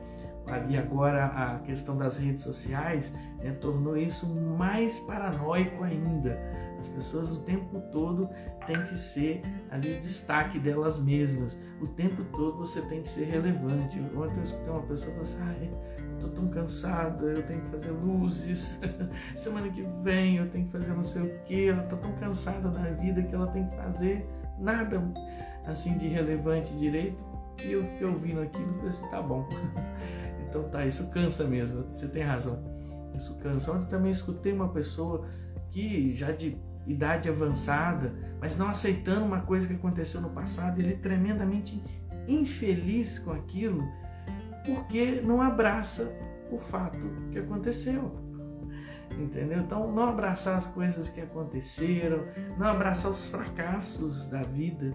E 0.69 0.77
agora 0.77 1.27
a 1.27 1.59
questão 1.61 1.97
das 1.97 2.19
redes 2.19 2.43
sociais 2.43 3.15
né, 3.39 3.51
tornou 3.61 3.97
isso 3.97 4.27
mais 4.27 5.01
paranoico 5.01 5.83
ainda. 5.85 6.39
As 6.79 6.89
pessoas 6.89 7.37
o 7.37 7.43
tempo 7.43 7.81
todo 7.91 8.29
têm 8.67 8.83
que 8.85 8.97
ser 8.97 9.43
ali 9.71 9.97
o 9.97 10.01
destaque 10.01 10.59
delas 10.59 11.01
mesmas. 11.01 11.59
O 11.81 11.87
tempo 11.87 12.25
todo 12.37 12.59
você 12.59 12.83
tem 12.83 13.03
que 13.03 13.09
ser 13.09 13.25
relevante. 13.25 13.99
Ontem 14.15 14.37
eu 14.37 14.43
escutei 14.43 14.73
uma 14.73 14.83
pessoa 14.83 15.13
falando 15.13 15.23
assim, 15.23 15.39
ah, 15.41 15.85
tão 16.35 16.49
cansada, 16.49 17.27
eu 17.27 17.43
tenho 17.43 17.61
que 17.63 17.71
fazer 17.71 17.91
luzes, 17.91 18.81
semana 19.35 19.69
que 19.69 19.83
vem 20.03 20.37
eu 20.37 20.49
tenho 20.49 20.67
que 20.67 20.73
fazer 20.73 20.93
não 20.93 21.03
sei 21.03 21.23
o 21.23 21.39
que, 21.45 21.69
ela 21.69 21.83
tá 21.85 21.97
tão 21.97 22.13
cansada 22.13 22.69
da 22.69 22.91
vida 22.91 23.23
que 23.23 23.35
ela 23.35 23.47
tem 23.49 23.67
que 23.67 23.77
fazer 23.77 24.27
nada 24.59 25.03
assim 25.65 25.97
de 25.97 26.09
relevante 26.09 26.75
direito. 26.77 27.25
E 27.65 27.73
eu 27.73 27.85
fiquei 27.85 28.07
ouvindo 28.07 28.41
aquilo 28.41 28.69
e 28.69 28.75
falei 28.75 28.89
assim, 28.89 29.09
tá 29.09 29.23
bom. 29.23 29.49
então 30.49 30.65
tá, 30.65 30.85
isso 30.87 31.11
cansa 31.11 31.45
mesmo, 31.45 31.85
você 31.85 32.09
tem 32.09 32.23
razão. 32.23 32.63
Isso 33.15 33.37
cansa. 33.39 33.73
Ontem 33.73 33.89
também 33.89 34.11
escutei 34.11 34.53
uma 34.53 34.69
pessoa 34.69 35.27
que 35.71 36.13
já 36.13 36.33
de 36.33 36.57
idade 36.87 37.29
avançada, 37.29 38.13
mas 38.41 38.57
não 38.57 38.69
aceitando 38.69 39.25
uma 39.25 39.41
coisa 39.41 39.67
que 39.67 39.75
aconteceu 39.75 40.21
no 40.21 40.31
passado, 40.31 40.79
ele 40.81 40.97
tremendamente 40.97 41.83
infeliz 42.27 43.19
com 43.19 43.33
aquilo 43.33 43.83
porque 44.65 45.21
não 45.21 45.41
abraça 45.41 46.15
o 46.51 46.59
fato 46.59 46.99
que 47.31 47.39
aconteceu. 47.39 48.25
Entendeu? 49.11 49.61
Então, 49.61 49.93
não 49.93 50.09
abraçar 50.09 50.57
as 50.57 50.67
coisas 50.67 51.09
que 51.09 51.21
aconteceram, 51.21 52.25
não 52.59 52.67
abraçar 52.67 53.13
os 53.13 53.27
fracassos 53.27 54.27
da 54.27 54.43
vida, 54.43 54.93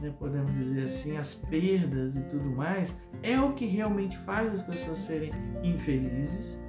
né, 0.00 0.12
podemos 0.18 0.52
dizer 0.52 0.86
assim, 0.86 1.16
as 1.16 1.34
perdas 1.34 2.16
e 2.16 2.22
tudo 2.24 2.50
mais, 2.50 3.00
é 3.22 3.40
o 3.40 3.52
que 3.52 3.66
realmente 3.66 4.16
faz 4.18 4.52
as 4.52 4.62
pessoas 4.62 4.98
serem 4.98 5.30
infelizes. 5.62 6.62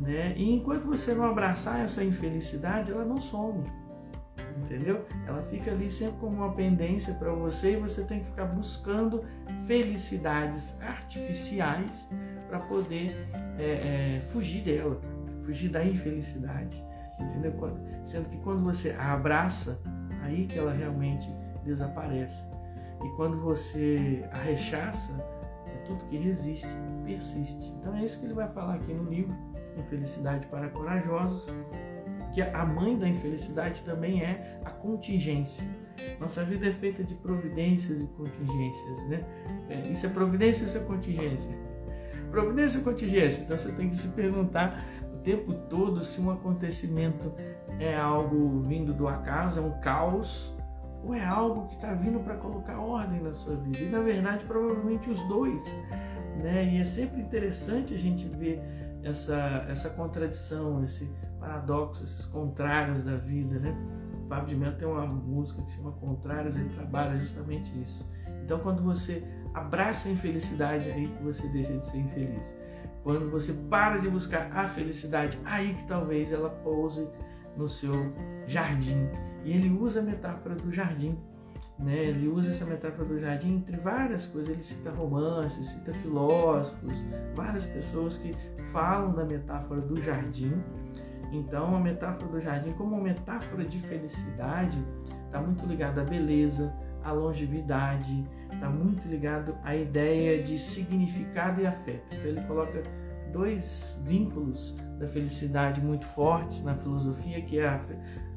Né? 0.00 0.34
E 0.36 0.52
enquanto 0.52 0.84
você 0.84 1.14
não 1.14 1.24
abraçar 1.24 1.80
essa 1.80 2.04
infelicidade, 2.04 2.92
ela 2.92 3.04
não 3.04 3.20
some 3.20 3.64
entendeu? 4.62 5.04
Ela 5.26 5.42
fica 5.42 5.70
ali 5.70 5.88
sempre 5.88 6.18
como 6.18 6.36
uma 6.36 6.52
pendência 6.52 7.14
para 7.14 7.32
você 7.32 7.72
e 7.72 7.76
você 7.76 8.04
tem 8.04 8.20
que 8.20 8.26
ficar 8.26 8.46
buscando 8.46 9.24
felicidades 9.66 10.80
artificiais 10.82 12.10
para 12.48 12.60
poder 12.60 13.14
é, 13.58 14.16
é, 14.16 14.20
fugir 14.20 14.62
dela, 14.62 15.00
fugir 15.42 15.68
da 15.68 15.84
infelicidade, 15.84 16.82
entendeu? 17.20 17.54
Sendo 18.02 18.28
que 18.28 18.36
quando 18.38 18.62
você 18.62 18.90
abraça, 18.92 19.80
aí 20.22 20.46
que 20.46 20.58
ela 20.58 20.72
realmente 20.72 21.28
desaparece. 21.66 22.46
E 23.04 23.08
quando 23.16 23.38
você 23.40 24.24
a 24.32 24.38
rechaça, 24.38 25.12
é 25.66 25.76
tudo 25.84 26.04
que 26.06 26.16
resiste, 26.16 26.68
persiste. 27.04 27.74
Então 27.78 27.94
é 27.94 28.04
isso 28.04 28.18
que 28.18 28.26
ele 28.26 28.34
vai 28.34 28.48
falar 28.48 28.76
aqui 28.76 28.94
no 28.94 29.10
livro, 29.10 29.36
Infelicidade 29.76 30.46
para 30.46 30.70
Corajosos, 30.70 31.46
que 32.32 32.40
a 32.40 32.64
mãe 32.64 32.98
da 32.98 33.08
infelicidade 33.08 33.82
também 33.82 34.22
é 34.22 34.58
a 34.64 34.70
contingência. 34.70 35.64
Nossa 36.20 36.44
vida 36.44 36.66
é 36.66 36.72
feita 36.72 37.02
de 37.02 37.14
providências 37.14 38.02
e 38.02 38.06
contingências, 38.08 39.08
né? 39.08 39.24
É, 39.68 39.88
isso 39.88 40.06
é 40.06 40.08
providência 40.08 40.62
ou 40.62 40.68
isso 40.68 40.78
é 40.78 40.80
contingência? 40.80 41.54
Providência 42.30 42.78
ou 42.78 42.84
contingência? 42.84 43.42
Então 43.42 43.56
você 43.56 43.72
tem 43.72 43.88
que 43.88 43.96
se 43.96 44.08
perguntar 44.08 44.84
o 45.14 45.18
tempo 45.18 45.52
todo 45.68 46.00
se 46.02 46.20
um 46.20 46.30
acontecimento 46.30 47.32
é 47.78 47.96
algo 47.96 48.60
vindo 48.62 48.92
do 48.92 49.08
acaso, 49.08 49.60
é 49.60 49.62
um 49.62 49.80
caos, 49.80 50.55
ou 51.06 51.14
é 51.14 51.24
algo 51.24 51.68
que 51.68 51.76
está 51.76 51.92
vindo 51.94 52.18
para 52.20 52.34
colocar 52.34 52.78
ordem 52.78 53.20
na 53.20 53.32
sua 53.32 53.54
vida. 53.56 53.78
E 53.78 53.88
na 53.88 54.00
verdade, 54.00 54.44
provavelmente 54.44 55.08
os 55.08 55.22
dois. 55.28 55.64
Né? 56.42 56.74
E 56.74 56.78
é 56.78 56.84
sempre 56.84 57.20
interessante 57.20 57.94
a 57.94 57.98
gente 57.98 58.26
ver 58.26 58.60
essa, 59.02 59.64
essa 59.68 59.90
contradição, 59.90 60.82
esse 60.82 61.08
paradoxos, 61.38 62.10
esses 62.10 62.26
contrários 62.26 63.02
da 63.04 63.16
vida, 63.16 63.58
né? 63.60 63.74
O 64.24 64.28
Fábio 64.28 64.48
de 64.48 64.56
Mello 64.56 64.76
tem 64.76 64.88
uma 64.88 65.06
música 65.06 65.62
que 65.62 65.70
se 65.70 65.76
chama 65.76 65.92
Contrários, 65.92 66.56
ele 66.56 66.70
trabalha 66.70 67.16
justamente 67.16 67.70
isso. 67.80 68.04
Então, 68.42 68.58
quando 68.58 68.82
você 68.82 69.24
abraça 69.54 70.08
a 70.08 70.12
infelicidade, 70.12 70.88
é 70.90 70.94
aí 70.94 71.06
que 71.06 71.22
você 71.22 71.46
deixa 71.48 71.72
de 71.72 71.84
ser 71.84 71.98
infeliz. 71.98 72.58
Quando 73.04 73.30
você 73.30 73.52
para 73.52 73.98
de 73.98 74.08
buscar 74.08 74.50
a 74.52 74.66
felicidade, 74.66 75.38
aí 75.44 75.74
que 75.74 75.84
talvez 75.84 76.32
ela 76.32 76.50
pouse 76.50 77.08
no 77.56 77.68
seu 77.68 78.12
jardim. 78.46 79.08
E 79.46 79.52
ele 79.52 79.70
usa 79.70 80.00
a 80.00 80.02
metáfora 80.02 80.54
do 80.54 80.70
jardim. 80.70 81.16
Né? 81.78 81.96
Ele 81.96 82.28
usa 82.28 82.50
essa 82.50 82.66
metáfora 82.66 83.06
do 83.06 83.18
jardim 83.18 83.56
entre 83.56 83.78
várias 83.78 84.26
coisas. 84.26 84.50
Ele 84.50 84.62
cita 84.62 84.90
romances, 84.90 85.68
cita 85.68 85.94
filósofos, 85.94 87.02
várias 87.34 87.64
pessoas 87.64 88.18
que 88.18 88.34
falam 88.72 89.14
da 89.14 89.24
metáfora 89.24 89.80
do 89.80 90.02
jardim 90.02 90.52
então, 91.32 91.74
a 91.74 91.80
metáfora 91.80 92.30
do 92.30 92.40
jardim, 92.40 92.72
como 92.72 92.94
uma 92.94 93.02
metáfora 93.02 93.64
de 93.64 93.78
felicidade, 93.80 94.78
está 95.26 95.40
muito 95.40 95.66
ligada 95.66 96.02
à 96.02 96.04
beleza, 96.04 96.72
à 97.02 97.12
longevidade, 97.12 98.24
está 98.52 98.68
muito 98.68 99.06
ligado 99.08 99.56
à 99.62 99.74
ideia 99.74 100.42
de 100.42 100.58
significado 100.58 101.60
e 101.60 101.66
afeto. 101.66 102.14
Então, 102.14 102.26
ele 102.26 102.40
coloca 102.42 102.82
dois 103.32 104.00
vínculos 104.04 104.74
da 104.98 105.06
felicidade 105.06 105.80
muito 105.80 106.06
fortes 106.06 106.62
na 106.62 106.74
filosofia, 106.74 107.42
que 107.42 107.58
é 107.58 107.68
a, 107.68 107.80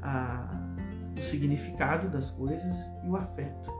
a, 0.02 0.69
o 1.16 1.22
significado 1.22 2.08
das 2.08 2.30
coisas 2.30 2.90
e 3.04 3.08
o 3.08 3.16
afeto. 3.16 3.70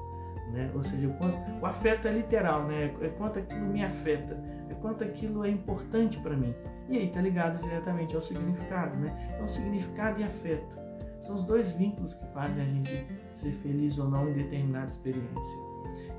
Né? 0.53 0.71
Ou 0.75 0.83
seja, 0.83 1.09
quanto, 1.19 1.39
o 1.61 1.67
afeto 1.67 2.09
é 2.09 2.13
literal, 2.13 2.65
né? 2.67 2.93
é 3.01 3.09
quanto 3.09 3.39
aquilo 3.39 3.67
me 3.67 3.85
afeta, 3.85 4.37
é 4.69 4.75
quanto 4.75 5.05
aquilo 5.05 5.45
é 5.45 5.49
importante 5.49 6.19
para 6.19 6.37
mim. 6.37 6.55
E 6.89 6.97
aí 6.97 7.07
está 7.07 7.21
ligado 7.21 7.63
diretamente 7.63 8.17
ao 8.17 8.21
significado, 8.21 8.99
né? 8.99 9.33
Então, 9.35 9.47
significado 9.47 10.21
e 10.21 10.25
afeto 10.25 10.81
são 11.21 11.37
os 11.37 11.45
dois 11.45 11.73
vínculos 11.73 12.15
que 12.15 12.27
fazem 12.33 12.65
a 12.65 12.67
gente 12.67 13.07
ser 13.35 13.53
feliz 13.53 13.97
ou 13.99 14.09
não 14.09 14.29
em 14.29 14.33
determinada 14.33 14.89
experiência. 14.89 15.59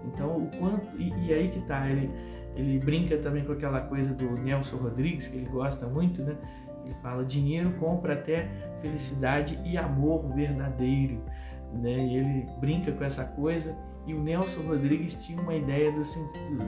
Então, 0.06 0.38
o 0.38 0.50
quanto 0.58 0.96
e, 0.98 1.14
e 1.28 1.34
aí 1.34 1.50
que 1.50 1.60
está 1.60 1.90
ele 1.90 2.10
ele 2.56 2.80
brinca 2.80 3.18
também 3.18 3.46
com 3.46 3.54
aquela 3.54 3.82
coisa 3.82 4.14
do 4.14 4.30
Nelson 4.38 4.78
Rodrigues 4.78 5.28
que 5.28 5.38
ele 5.38 5.50
gosta 5.50 5.88
muito, 5.88 6.22
né? 6.22 6.36
Ele 6.86 6.96
fala: 7.02 7.24
dinheiro 7.24 7.72
compra 7.80 8.14
até 8.14 8.50
felicidade 8.82 9.60
e 9.64 9.78
amor 9.78 10.34
verdadeiro, 10.34 11.24
né? 11.74 12.06
E 12.06 12.18
ele 12.18 12.48
brinca 12.60 12.92
com 12.92 13.04
essa 13.04 13.26
coisa. 13.26 13.78
E 14.08 14.14
o 14.14 14.22
Nelson 14.22 14.62
Rodrigues 14.62 15.16
tinha 15.16 15.40
uma 15.40 15.56
ideia 15.56 15.92
do, 15.92 16.02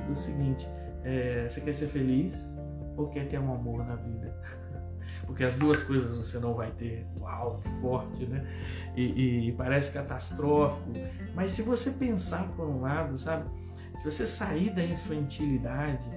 do, 0.08 0.16
seguinte: 0.16 0.68
é, 1.04 1.48
você 1.50 1.62
quer 1.62 1.74
ser 1.74 1.88
feliz? 1.88 2.54
ou 2.96 3.08
quer 3.08 3.28
ter 3.28 3.40
um 3.40 3.54
amor 3.54 3.86
na 3.86 3.96
vida. 3.96 4.36
Porque 5.26 5.44
as 5.44 5.58
duas 5.58 5.84
coisas 5.84 6.16
você 6.16 6.38
não 6.40 6.54
vai 6.54 6.72
ter, 6.72 7.08
uau, 7.20 7.60
que 7.60 7.70
forte, 7.82 8.26
né? 8.26 8.46
E, 8.96 9.48
e, 9.48 9.52
parece 9.54 9.94
catastrófico. 9.94 10.92
Mas 11.34 11.52
se 11.52 11.62
você 11.62 11.92
pensar 11.92 12.48
por 12.56 12.68
um 12.68 12.82
lado, 12.82 13.18
sabe? 13.18 13.50
Se 13.98 14.10
você 14.10 14.26
sair 14.26 14.70
da 14.72 14.84
infantilidade, 14.84 16.10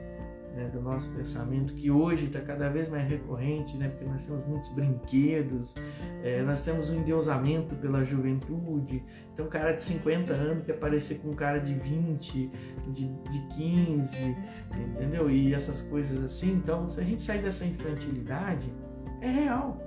né, 0.56 0.70
do 0.72 0.80
nosso 0.80 1.10
pensamento, 1.10 1.75
que 1.75 1.90
hoje 1.90 2.25
está 2.25 2.40
cada 2.40 2.70
vez 2.70 2.88
mais 2.88 3.06
recorrente, 3.06 3.76
né, 3.76 3.88
porque 3.88 4.06
nós 4.06 4.25
temos 4.25 4.44
muitos 4.46 4.70
brinquedos, 4.70 5.75
é, 6.22 6.42
nós 6.42 6.62
temos 6.62 6.88
um 6.88 6.96
endeusamento 6.96 7.75
pela 7.76 8.02
juventude. 8.02 9.04
Então, 9.34 9.46
cara 9.48 9.72
de 9.72 9.82
50 9.82 10.32
anos 10.32 10.64
quer 10.64 10.78
parecer 10.78 11.18
com 11.18 11.28
um 11.28 11.34
cara 11.34 11.58
de 11.58 11.75
20, 11.75 12.50
de, 12.88 13.06
de 13.06 13.48
15, 13.54 14.36
entendeu? 14.75 15.30
E 15.30 15.52
essas 15.52 15.82
coisas 15.82 16.25
assim. 16.25 16.54
Então, 16.54 16.88
se 16.88 16.98
a 16.98 17.04
gente 17.04 17.20
sair 17.20 17.42
dessa 17.42 17.66
infantilidade, 17.66 18.72
é 19.20 19.28
real. 19.28 19.78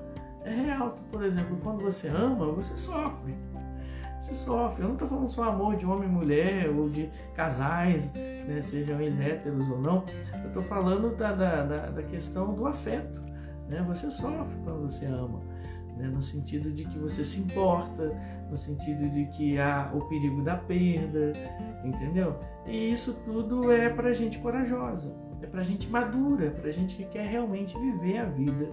É 0.45 0.53
real 0.53 0.91
que, 0.93 1.03
por 1.05 1.23
exemplo, 1.25 1.57
quando 1.63 1.81
você 1.81 2.07
ama, 2.07 2.51
você 2.51 2.77
sofre 2.77 3.33
você 4.19 4.33
sofre. 4.33 4.83
Eu 4.83 4.87
não 4.87 4.93
estou 4.93 5.07
falando 5.07 5.29
só 5.29 5.43
amor 5.43 5.75
de 5.77 5.85
homem 5.85 6.09
e 6.09 6.11
mulher 6.11 6.69
ou 6.69 6.89
de 6.89 7.09
casais, 7.35 8.13
né, 8.13 8.61
sejam 8.61 8.99
eles 8.99 9.19
héteros 9.19 9.69
ou 9.69 9.79
não. 9.79 10.03
Eu 10.41 10.47
estou 10.47 10.63
falando 10.63 11.15
da, 11.15 11.33
da, 11.33 11.63
da, 11.89 12.03
questão 12.03 12.53
do 12.53 12.67
afeto. 12.67 13.21
Né? 13.67 13.83
Você 13.87 14.11
sofre 14.11 14.55
quando 14.63 14.81
você 14.81 15.05
ama. 15.05 15.39
Né? 15.95 16.07
No 16.07 16.21
sentido 16.21 16.71
de 16.71 16.85
que 16.85 16.97
você 16.97 17.23
se 17.23 17.39
importa, 17.39 18.11
no 18.49 18.57
sentido 18.57 19.09
de 19.09 19.25
que 19.27 19.57
há 19.59 19.91
o 19.93 20.01
perigo 20.01 20.41
da 20.41 20.57
perda, 20.57 21.33
entendeu? 21.83 22.37
E 22.65 22.91
isso 22.91 23.21
tudo 23.25 23.71
é 23.71 23.89
para 23.89 24.13
gente 24.13 24.39
corajosa, 24.39 25.13
é 25.41 25.45
para 25.45 25.63
gente 25.63 25.87
madura, 25.89 26.47
é 26.47 26.49
para 26.49 26.71
gente 26.71 26.95
que 26.95 27.05
quer 27.05 27.27
realmente 27.27 27.77
viver 27.77 28.17
a 28.17 28.25
vida 28.25 28.69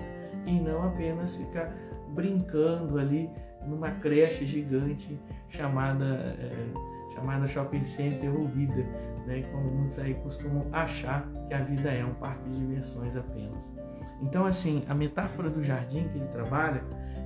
e 0.46 0.58
não 0.60 0.84
apenas 0.84 1.34
ficar 1.36 1.74
brincando 2.08 2.98
ali 2.98 3.30
numa 3.66 3.90
creche 3.90 4.46
gigante 4.46 5.18
chamada, 5.48 6.36
é, 6.38 7.14
chamada 7.14 7.46
shopping 7.46 7.82
center 7.82 8.34
ou 8.34 8.46
vida, 8.46 8.86
né? 9.26 9.42
como 9.52 9.70
muitos 9.70 9.98
aí 9.98 10.14
costumam 10.14 10.66
achar 10.72 11.26
que 11.48 11.54
a 11.54 11.62
vida 11.62 11.90
é 11.90 12.04
um 12.04 12.14
parque 12.14 12.48
de 12.48 12.58
diversões 12.58 13.16
apenas. 13.16 13.74
Então, 14.22 14.46
assim, 14.46 14.84
a 14.88 14.94
metáfora 14.94 15.50
do 15.50 15.62
jardim 15.62 16.08
que 16.08 16.18
ele 16.18 16.28
trabalha 16.28 16.82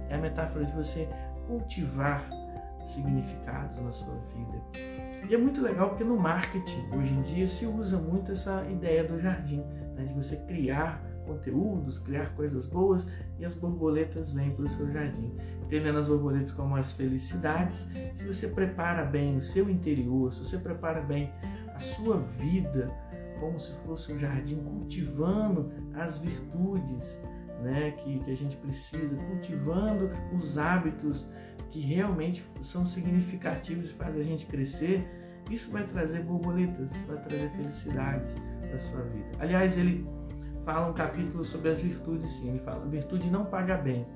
é 0.09 0.15
a 0.15 0.19
metáfora 0.19 0.65
de 0.65 0.73
você 0.73 1.09
cultivar 1.47 2.29
significados 2.85 3.81
na 3.81 3.91
sua 3.91 4.15
vida. 4.35 4.61
E 5.29 5.35
é 5.35 5.39
muito 5.39 5.63
legal 5.63 5.91
porque 5.91 6.03
no 6.03 6.17
marketing, 6.17 6.89
hoje 6.93 7.13
em 7.13 7.23
dia, 7.23 7.47
se 7.47 7.67
usa 7.67 7.99
muito 7.99 8.33
essa 8.33 8.65
ideia 8.69 9.05
do 9.05 9.21
jardim, 9.21 9.63
né? 9.95 10.05
de 10.05 10.15
você 10.15 10.37
criar 10.37 11.01
conteúdos, 11.31 11.99
criar 11.99 12.35
coisas 12.35 12.67
boas 12.67 13.09
e 13.39 13.45
as 13.45 13.55
borboletas 13.55 14.33
vêm 14.33 14.51
para 14.51 14.65
o 14.65 14.69
seu 14.69 14.91
jardim. 14.91 15.33
Entendendo 15.63 15.99
as 15.99 16.09
borboletas 16.09 16.53
como 16.53 16.77
as 16.77 16.93
felicidades, 16.93 17.87
se 18.13 18.27
você 18.27 18.49
prepara 18.49 19.05
bem 19.05 19.37
o 19.37 19.41
seu 19.41 19.71
interior, 19.71 20.33
se 20.33 20.45
você 20.45 20.59
prepara 20.59 21.01
bem 21.01 21.33
a 21.75 21.79
sua 21.79 22.19
vida, 22.19 22.91
como 23.39 23.59
se 23.59 23.73
fosse 23.87 24.13
um 24.13 24.19
jardim, 24.19 24.57
cultivando 24.57 25.71
as 25.95 26.19
virtudes 26.19 27.19
né, 27.63 27.93
que, 27.93 28.19
que 28.19 28.31
a 28.31 28.37
gente 28.37 28.57
precisa, 28.57 29.17
cultivando 29.17 30.11
os 30.37 30.59
hábitos 30.59 31.27
que 31.71 31.79
realmente 31.79 32.45
são 32.61 32.85
significativos 32.85 33.91
e 33.91 33.93
fazem 33.93 34.21
a 34.21 34.25
gente 34.25 34.47
crescer, 34.47 35.09
isso 35.51 35.71
vai 35.71 35.85
trazer 35.85 36.23
borboletas, 36.23 37.03
vai 37.03 37.19
trazer 37.23 37.51
felicidades 37.51 38.37
para 38.61 38.79
sua 38.81 39.03
vida. 39.03 39.29
Aliás, 39.39 39.79
ele 39.79 40.07
fala 40.65 40.89
um 40.89 40.93
capítulo 40.93 41.45
sobre 41.45 41.71
as 41.71 41.79
virtudes, 41.79 42.29
sim. 42.31 42.51
Ele 42.51 42.59
fala: 42.61 42.85
a 42.85 42.89
virtude 42.89 43.31
não 43.31 43.45
paga 43.45 43.77
bem. 43.77 44.07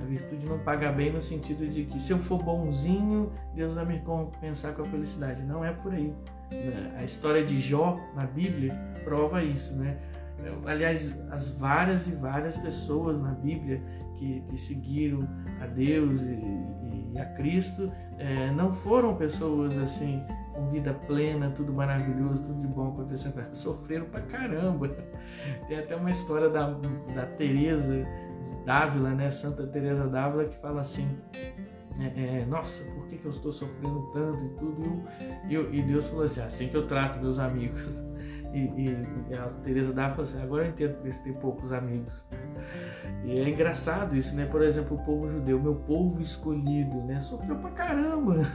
A 0.00 0.04
virtude 0.04 0.46
não 0.46 0.58
paga 0.58 0.90
bem 0.90 1.12
no 1.12 1.20
sentido 1.20 1.66
de 1.66 1.84
que 1.84 2.00
se 2.00 2.12
eu 2.12 2.18
for 2.18 2.42
bonzinho, 2.42 3.32
Deus 3.54 3.74
vai 3.74 3.84
me 3.84 4.00
compensar 4.00 4.74
com 4.74 4.82
a 4.82 4.84
felicidade. 4.84 5.42
Não 5.44 5.64
é 5.64 5.72
por 5.72 5.94
aí. 5.94 6.14
Né? 6.50 6.94
A 6.98 7.04
história 7.04 7.44
de 7.44 7.58
Jó 7.60 7.98
na 8.14 8.26
Bíblia 8.26 8.74
prova 9.04 9.42
isso, 9.42 9.76
né? 9.76 9.96
Aliás, 10.66 11.22
as 11.30 11.50
várias 11.50 12.06
e 12.06 12.12
várias 12.16 12.56
pessoas 12.58 13.20
na 13.20 13.30
Bíblia 13.30 13.82
que, 14.18 14.40
que 14.48 14.56
seguiram 14.56 15.28
a 15.60 15.66
Deus 15.66 16.22
e, 16.22 17.12
e 17.12 17.18
a 17.18 17.26
Cristo 17.26 17.90
é, 18.18 18.50
não 18.52 18.70
foram 18.70 19.16
pessoas 19.16 19.76
assim 19.78 20.22
com 20.54 20.68
vida 20.70 20.92
plena, 20.92 21.50
tudo 21.50 21.72
maravilhoso, 21.72 22.44
tudo 22.44 22.60
de 22.60 22.66
bom 22.66 22.92
acontecendo. 22.92 23.42
Sofreram 23.52 24.06
pra 24.06 24.20
caramba. 24.20 24.88
Tem 25.66 25.78
até 25.78 25.96
uma 25.96 26.10
história 26.10 26.48
da, 26.48 26.70
da 27.14 27.26
Teresa 27.26 28.06
Dávila, 28.64 29.10
né? 29.10 29.30
Santa 29.30 29.66
Teresa 29.66 30.06
Dávila, 30.06 30.44
que 30.44 30.56
fala 30.60 30.80
assim. 30.80 31.08
É, 31.98 32.40
é, 32.40 32.46
nossa, 32.46 32.84
por 32.92 33.06
que, 33.06 33.18
que 33.18 33.24
eu 33.24 33.30
estou 33.30 33.52
sofrendo 33.52 34.10
tanto 34.12 34.44
e 34.44 34.48
tudo? 34.50 35.02
E, 35.48 35.54
eu, 35.54 35.72
e 35.74 35.82
Deus 35.82 36.06
falou 36.06 36.24
assim: 36.24 36.40
assim 36.40 36.68
que 36.68 36.76
eu 36.76 36.86
trato 36.86 37.18
meus 37.18 37.38
amigos. 37.38 38.04
E, 38.52 38.58
e, 39.30 39.34
a 39.34 39.46
Teresa 39.64 39.92
Dávila 39.92 40.14
falou 40.14 40.30
assim: 40.30 40.42
agora 40.42 40.64
eu 40.64 40.70
entendo 40.70 40.94
porque 40.94 41.10
você 41.10 41.22
tem 41.22 41.32
poucos 41.32 41.72
amigos. 41.72 42.26
E 43.24 43.38
é 43.38 43.48
engraçado 43.48 44.16
isso, 44.16 44.36
né? 44.36 44.46
Por 44.46 44.62
exemplo, 44.62 44.96
o 44.96 45.04
povo 45.04 45.30
judeu, 45.30 45.60
meu 45.60 45.74
povo 45.74 46.20
escolhido, 46.20 47.02
né? 47.04 47.20
Sofreu 47.20 47.56
pra 47.56 47.70
caramba. 47.70 48.42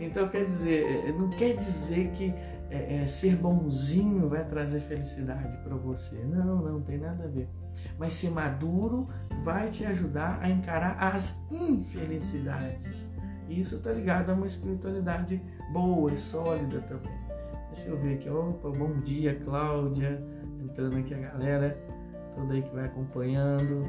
Então 0.00 0.28
quer 0.28 0.44
dizer, 0.44 0.84
é, 0.84 1.08
é, 1.08 1.12
não 1.12 1.28
quer 1.30 1.54
dizer 1.54 2.10
que 2.10 2.34
é, 2.70 3.02
é, 3.02 3.06
ser 3.06 3.36
bonzinho 3.36 4.28
vai 4.28 4.44
trazer 4.44 4.80
felicidade 4.80 5.56
para 5.58 5.76
você. 5.76 6.16
Não, 6.24 6.56
não 6.62 6.82
tem 6.82 6.98
nada 6.98 7.24
a 7.24 7.28
ver. 7.28 7.48
Mas 7.98 8.14
ser 8.14 8.30
maduro 8.30 9.08
vai 9.44 9.68
te 9.68 9.84
ajudar 9.84 10.40
a 10.42 10.50
encarar 10.50 10.96
as 10.98 11.46
infelicidades. 11.52 13.08
E 13.48 13.60
isso 13.60 13.76
está 13.76 13.92
ligado 13.92 14.30
a 14.30 14.34
uma 14.34 14.46
espiritualidade 14.46 15.40
boa 15.72 16.12
e 16.12 16.18
sólida 16.18 16.80
também. 16.80 17.21
Deixa 17.74 17.88
eu 17.88 17.98
ver 17.98 18.14
aqui. 18.14 18.28
Opa, 18.28 18.68
bom 18.70 19.00
dia, 19.00 19.34
Cláudia. 19.44 20.22
Entrando 20.62 20.98
aqui 20.98 21.14
a 21.14 21.18
galera 21.18 21.76
toda 22.34 22.54
aí 22.54 22.62
que 22.62 22.74
vai 22.74 22.84
acompanhando. 22.84 23.84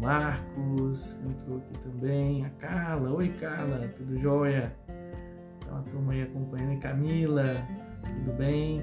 Marcos 0.00 1.18
entrou 1.24 1.58
aqui 1.58 1.78
também. 1.78 2.44
A 2.44 2.50
Carla. 2.50 3.12
Oi, 3.12 3.28
Carla. 3.40 3.88
Tudo 3.96 4.18
jóia? 4.18 4.74
Então 5.58 5.78
a 5.78 5.82
turma 5.82 6.12
aí 6.12 6.22
acompanhando. 6.22 6.72
E 6.72 6.76
Camila, 6.78 7.44
tudo 8.04 8.36
bem? 8.36 8.82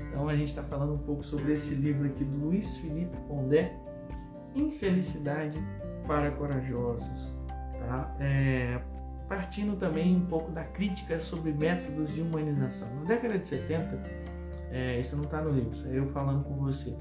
Então 0.00 0.28
a 0.28 0.36
gente 0.36 0.48
está 0.48 0.62
falando 0.62 0.94
um 0.94 0.98
pouco 0.98 1.22
sobre 1.22 1.54
esse 1.54 1.74
livro 1.74 2.06
aqui 2.06 2.24
do 2.24 2.46
Luiz 2.46 2.76
Felipe 2.76 3.16
Pondé, 3.26 3.74
Infelicidade 4.54 5.58
para 6.06 6.30
Corajosos. 6.32 7.34
Tá? 7.78 8.14
É, 8.20 8.80
partindo 9.28 9.76
também 9.76 10.16
um 10.16 10.26
pouco 10.26 10.50
da 10.50 10.64
crítica 10.64 11.18
sobre 11.18 11.52
métodos 11.52 12.14
de 12.14 12.22
humanização. 12.22 12.88
Na 13.00 13.04
década 13.04 13.38
de 13.38 13.46
70, 13.46 14.02
é, 14.70 14.98
isso 14.98 15.16
não 15.16 15.24
está 15.24 15.40
no 15.40 15.50
livro, 15.50 15.70
isso 15.72 15.86
é 15.86 15.98
eu 15.98 16.06
falando 16.08 16.44
com 16.44 16.54
você, 16.54 16.96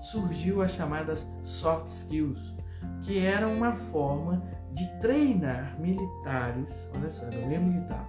surgiu 0.00 0.62
as 0.62 0.72
chamadas 0.72 1.30
soft 1.42 1.86
skills, 1.86 2.54
que 3.02 3.18
era 3.18 3.48
uma 3.48 3.72
forma 3.74 4.42
de 4.72 4.86
treinar 5.00 5.78
militares, 5.78 6.90
olha 6.96 7.10
só, 7.10 7.26
era 7.26 7.38
o 7.38 7.48
meio 7.48 7.62
militar, 7.62 8.08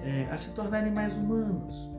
é, 0.00 0.26
a 0.30 0.36
se 0.36 0.54
tornarem 0.54 0.92
mais 0.92 1.16
humanos, 1.16 1.92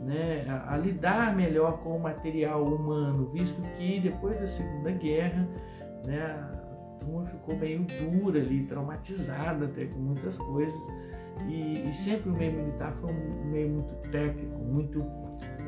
né, 0.00 0.44
a, 0.48 0.74
a, 0.74 0.76
lidar 0.76 1.34
melhor 1.34 1.78
com 1.78 1.96
o 1.96 2.00
material 2.00 2.62
humano, 2.62 3.30
visto 3.32 3.62
que 3.76 4.00
depois 4.00 4.40
da 4.40 4.46
Segunda 4.46 4.90
Guerra, 4.90 5.48
né, 6.04 6.53
turma 7.04 7.26
ficou 7.26 7.56
meio 7.56 7.84
dura 7.84 8.40
ali, 8.40 8.64
traumatizada 8.64 9.66
até 9.66 9.86
com 9.86 9.98
muitas 9.98 10.38
coisas, 10.38 10.80
e, 11.48 11.88
e 11.88 11.92
sempre 11.92 12.30
o 12.30 12.32
meio 12.32 12.52
militar 12.52 12.92
foi 12.94 13.12
um 13.12 13.44
meio 13.50 13.68
muito 13.68 13.94
técnico, 14.10 14.58
muito 14.58 15.04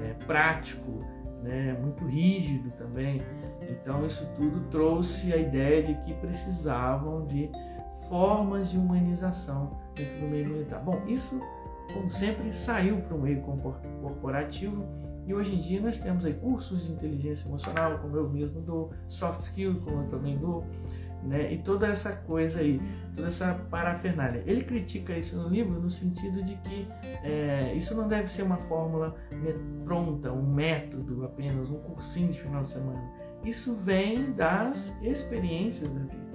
é, 0.03 0.15
prático, 0.25 1.01
né, 1.43 1.77
muito 1.81 2.05
rígido 2.05 2.71
também. 2.73 3.21
Então 3.69 4.07
isso 4.07 4.27
tudo 4.37 4.61
trouxe 4.71 5.33
a 5.33 5.37
ideia 5.37 5.83
de 5.83 5.95
que 6.03 6.15
precisavam 6.15 7.27
de 7.27 7.51
formas 8.09 8.71
de 8.71 8.79
humanização 8.79 9.77
dentro 9.95 10.21
do 10.21 10.27
meio 10.29 10.49
militar. 10.49 10.81
Bom, 10.83 11.03
isso 11.07 11.41
como 11.93 12.11
sempre, 12.11 12.53
saiu 12.53 13.01
para 13.01 13.17
o 13.17 13.21
meio 13.21 13.43
corporativo 14.03 14.85
e 15.27 15.35
hoje 15.35 15.55
em 15.55 15.59
dia 15.59 15.81
nós 15.81 15.99
temos 15.99 16.25
aí 16.25 16.35
cursos 16.35 16.87
de 16.87 16.93
inteligência 16.93 17.49
emocional, 17.49 17.99
como 17.99 18.17
eu 18.17 18.29
mesmo 18.29 18.61
dou, 18.61 18.93
soft 19.07 19.41
skill, 19.41 19.81
como 19.85 20.03
eu 20.03 20.09
também 20.09 20.37
dou, 20.39 20.65
né? 21.27 21.53
E 21.53 21.59
toda 21.59 21.87
essa 21.87 22.13
coisa 22.13 22.61
aí, 22.61 22.81
toda 23.15 23.29
essa 23.29 23.55
parafernália. 23.71 24.43
Ele 24.47 24.65
critica 24.65 25.17
isso 25.17 25.37
no 25.37 25.49
livro 25.49 25.81
no 25.81 25.91
sentido 25.91 26.43
de 26.43 26.55
que 26.57 26.89
é, 27.23 27.75
isso 27.75 27.95
não 27.95 28.09
deve 28.09 28.29
ser 28.31 28.43
uma 28.43 28.57
fórmula 28.57 29.15
pronta, 29.85 30.33
um 30.33 30.47
método 30.55 31.25
apenas, 31.25 31.71
um 31.71 31.79
cursinho 31.79 32.33
de 32.33 32.41
final 32.41 32.63
de 32.63 32.69
semana. 32.69 33.03
Isso 33.45 33.77
vem 33.77 34.33
das 34.33 34.97
experiências 35.03 35.93
da 35.93 36.01
vida. 36.01 36.27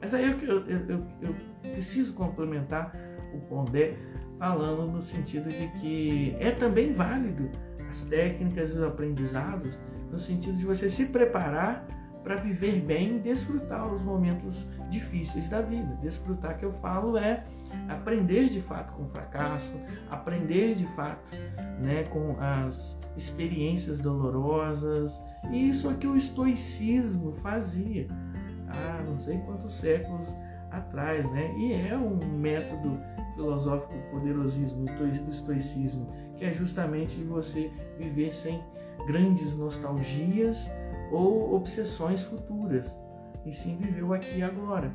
Mas 0.00 0.12
aí 0.12 0.24
eu, 0.24 0.38
eu, 0.66 0.88
eu, 0.88 1.06
eu 1.22 1.34
preciso 1.72 2.12
complementar 2.14 2.94
o 3.34 3.40
Pondé 3.48 3.96
falando 4.38 4.90
no 4.90 5.00
sentido 5.00 5.48
de 5.48 5.68
que 5.80 6.36
é 6.38 6.50
também 6.50 6.92
válido 6.92 7.50
as 7.88 8.04
técnicas 8.04 8.72
e 8.72 8.74
os 8.74 8.82
aprendizados 8.82 9.78
no 10.10 10.18
sentido 10.18 10.56
de 10.56 10.64
você 10.64 10.90
se 10.90 11.06
preparar 11.06 11.86
para 12.24 12.36
viver 12.36 12.80
bem 12.80 13.16
e 13.16 13.18
desfrutar 13.20 13.86
os 13.92 14.02
momentos 14.02 14.66
difíceis 14.88 15.48
da 15.48 15.60
vida. 15.60 15.94
Desfrutar 16.00 16.58
que 16.58 16.64
eu 16.64 16.72
falo 16.72 17.18
é 17.18 17.44
aprender 17.88 18.48
de 18.48 18.62
fato 18.62 18.94
com 18.94 19.04
o 19.04 19.08
fracasso, 19.08 19.78
aprender 20.10 20.74
de 20.74 20.86
fato 20.94 21.30
né, 21.78 22.04
com 22.04 22.36
as 22.40 22.98
experiências 23.14 24.00
dolorosas. 24.00 25.22
E 25.50 25.68
isso 25.68 25.90
é 25.90 25.94
que 25.94 26.06
o 26.06 26.16
estoicismo 26.16 27.32
fazia 27.34 28.08
há 28.68 29.02
não 29.02 29.18
sei 29.18 29.38
quantos 29.38 29.74
séculos 29.74 30.34
atrás, 30.70 31.30
né? 31.30 31.54
E 31.56 31.72
é 31.72 31.96
um 31.96 32.16
método 32.38 32.98
filosófico 33.34 33.94
poderosíssimo, 34.10 34.86
o 34.88 35.06
estoicismo, 35.28 36.10
que 36.36 36.44
é 36.44 36.52
justamente 36.52 37.22
você 37.22 37.70
viver 37.98 38.34
sem 38.34 38.60
grandes 39.06 39.56
nostalgias 39.56 40.70
ou 41.14 41.54
obsessões 41.54 42.22
futuras, 42.22 42.98
e 43.46 43.52
sim 43.52 43.76
viver 43.76 44.02
o 44.02 44.12
aqui 44.12 44.38
e 44.38 44.42
agora. 44.42 44.92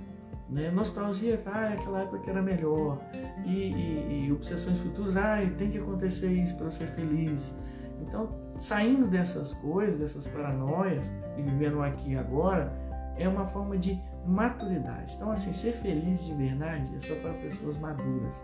Né? 0.50 0.72
Nostalgia, 0.72 1.42
ah, 1.46 1.74
aquela 1.74 2.02
época 2.02 2.20
que 2.20 2.30
era 2.30 2.42
melhor, 2.42 3.00
e, 3.46 3.72
e, 3.72 4.26
e 4.26 4.32
obsessões 4.32 4.78
futuras, 4.80 5.16
ah, 5.16 5.38
tem 5.58 5.70
que 5.70 5.78
acontecer 5.78 6.32
isso 6.32 6.56
para 6.56 6.66
eu 6.66 6.72
ser 6.72 6.88
feliz. 6.88 7.56
Então, 8.02 8.30
saindo 8.58 9.08
dessas 9.08 9.54
coisas, 9.54 10.00
dessas 10.00 10.28
paranoias 10.28 11.12
e 11.38 11.42
vivendo 11.42 11.82
aqui 11.82 12.12
e 12.12 12.18
agora, 12.18 12.74
é 13.16 13.28
uma 13.28 13.46
forma 13.46 13.78
de 13.78 14.02
maturidade. 14.26 15.16
Então, 15.16 15.32
assim, 15.32 15.54
ser 15.54 15.74
feliz 15.74 16.26
de 16.26 16.34
verdade 16.34 16.96
é 16.96 17.00
só 17.00 17.16
para 17.16 17.34
pessoas 17.34 17.78
maduras, 17.78 18.36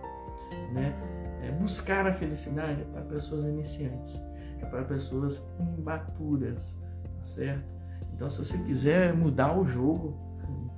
né? 0.74 0.94
É 1.42 1.52
buscar 1.52 2.08
a 2.08 2.14
felicidade 2.14 2.82
é 2.82 2.86
para 2.86 3.02
pessoas 3.02 3.46
iniciantes, 3.46 4.22
é 4.60 4.66
para 4.66 4.84
pessoas 4.84 5.48
imbaturas, 5.78 6.78
tá 6.82 6.85
certo? 7.26 7.66
Então, 8.14 8.30
se 8.30 8.38
você 8.38 8.58
quiser 8.60 9.14
mudar 9.14 9.58
o 9.58 9.66
jogo, 9.66 10.18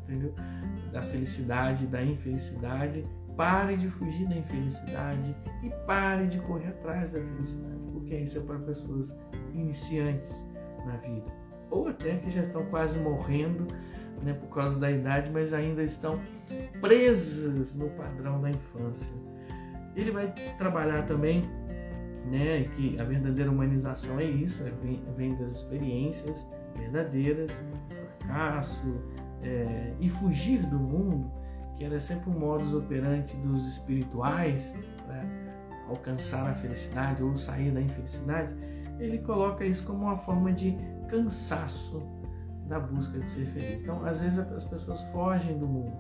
entendeu? 0.04 0.34
Da 0.92 1.02
felicidade, 1.04 1.86
da 1.88 2.04
infelicidade, 2.04 3.06
pare 3.36 3.76
de 3.76 3.88
fugir 3.88 4.28
da 4.28 4.36
infelicidade 4.36 5.36
e 5.62 5.70
pare 5.86 6.26
de 6.28 6.40
correr 6.40 6.70
atrás 6.70 7.14
da 7.14 7.20
felicidade, 7.20 7.80
porque 7.94 8.16
isso 8.16 8.40
é 8.40 8.42
para 8.42 8.58
pessoas 8.60 9.16
iniciantes 9.54 10.48
na 10.86 10.98
vida 10.98 11.48
ou 11.70 11.88
até 11.88 12.16
que 12.18 12.30
já 12.30 12.42
estão 12.42 12.66
quase 12.66 13.00
morrendo 13.00 13.68
né, 14.24 14.34
por 14.34 14.48
causa 14.48 14.80
da 14.80 14.90
idade, 14.90 15.30
mas 15.32 15.54
ainda 15.54 15.84
estão 15.84 16.20
presas 16.82 17.76
no 17.76 17.90
padrão 17.90 18.42
da 18.42 18.50
infância. 18.50 19.14
Ele 19.96 20.12
vai 20.12 20.34
trabalhar 20.58 21.04
também 21.04 21.44
né, 22.28 22.64
que 22.76 23.00
a 23.00 23.04
verdadeira 23.04 23.50
humanização 23.50 24.20
é 24.20 24.26
isso, 24.26 24.64
é, 24.64 24.72
vem, 24.82 25.04
vem 25.16 25.36
das 25.36 25.52
experiências 25.52 26.48
verdadeiras, 26.76 27.64
fracasso 28.20 29.02
é, 29.42 29.94
e 30.00 30.10
fugir 30.10 30.66
do 30.66 30.78
mundo, 30.78 31.32
que 31.76 31.84
era 31.84 32.00
sempre 32.00 32.30
um 32.30 32.40
modus 32.40 32.74
operandi 32.74 33.36
dos 33.38 33.68
espirituais 33.68 34.76
para 35.06 35.24
alcançar 35.90 36.50
a 36.50 36.54
felicidade 36.54 37.24
ou 37.24 37.36
sair 37.36 37.72
da 37.72 37.82
infelicidade. 37.82 38.56
Ele 39.00 39.20
coloca 39.20 39.64
isso 39.64 39.86
como 39.86 40.04
uma 40.04 40.18
forma 40.18 40.52
de 40.52 40.78
cansaço 41.08 42.02
da 42.68 42.80
busca 42.80 43.20
de 43.20 43.30
ser 43.30 43.46
feliz. 43.46 43.82
Então, 43.82 44.04
às 44.06 44.20
vezes 44.20 44.40
as 44.40 44.66
pessoas 44.66 45.04
fogem 45.06 45.58
do 45.58 45.68
mundo. 45.68 45.96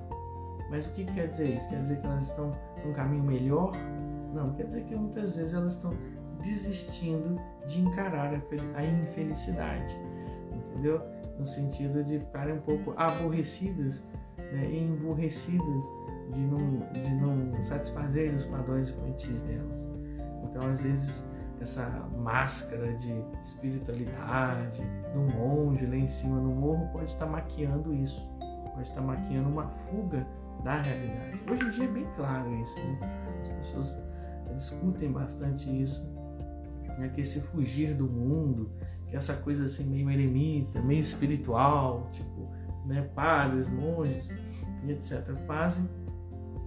Mas 0.70 0.86
o 0.88 0.92
que 0.92 1.06
quer 1.06 1.28
dizer 1.28 1.56
isso? 1.56 1.70
Quer 1.70 1.82
dizer 1.82 2.02
que 2.02 2.08
elas 2.08 2.28
estão 2.28 2.52
num 2.84 2.92
caminho 2.92 3.24
melhor? 3.24 3.72
Não, 4.34 4.54
quer 4.54 4.66
dizer 4.66 4.84
que 4.84 4.96
muitas 4.96 5.38
vezes 5.38 5.54
elas 5.54 5.74
estão 5.74 5.94
desistindo 6.42 7.40
de 7.66 7.82
encarar 7.82 8.34
a 8.76 8.86
infelicidade, 8.86 9.96
entendeu? 10.52 11.02
No 11.38 11.46
sentido 11.46 12.04
de 12.04 12.20
ficarem 12.20 12.56
um 12.56 12.62
pouco 12.62 12.94
aborrecidas 12.96 14.04
né, 14.38 14.70
e 14.70 14.84
emburrecidas 14.84 15.84
de 16.32 16.42
não, 16.42 16.80
de 16.92 17.10
não 17.16 17.64
satisfazer 17.64 18.34
os 18.34 18.46
padrões 18.46 18.90
infantis 18.90 19.42
delas. 19.42 19.90
Então, 20.44 20.70
às 20.70 20.84
vezes, 20.84 21.26
essa 21.62 21.90
máscara 22.18 22.94
de 22.94 23.14
espiritualidade, 23.42 24.82
do 25.14 25.22
monge 25.22 25.86
lá 25.86 25.96
em 25.96 26.08
cima 26.08 26.40
no 26.40 26.54
morro, 26.54 26.88
pode 26.92 27.12
estar 27.12 27.26
maquiando 27.26 27.94
isso, 27.94 28.28
pode 28.74 28.88
estar 28.88 29.02
maquiando 29.02 29.50
uma 29.50 29.68
fuga 29.68 30.26
da 30.64 30.82
realidade. 30.82 31.42
Hoje 31.50 31.64
em 31.64 31.72
dia 31.72 31.84
é 31.86 31.88
bem 31.88 32.08
claro 32.16 32.54
isso, 32.62 32.76
né? 32.80 33.00
as 33.42 33.50
pessoas 33.50 34.07
discutem 34.58 35.12
bastante 35.12 35.70
isso, 35.70 36.06
né? 36.98 37.10
que 37.10 37.22
esse 37.22 37.40
fugir 37.42 37.94
do 37.94 38.06
mundo, 38.06 38.72
que 39.08 39.16
essa 39.16 39.34
coisa 39.36 39.66
assim 39.66 39.86
meio 39.86 40.10
eremita, 40.10 40.82
meio 40.82 41.00
espiritual, 41.00 42.10
tipo 42.12 42.50
né, 42.86 43.10
padres, 43.14 43.68
monges 43.68 44.34
e 44.84 44.92
etc. 44.92 45.36
fazem, 45.46 45.90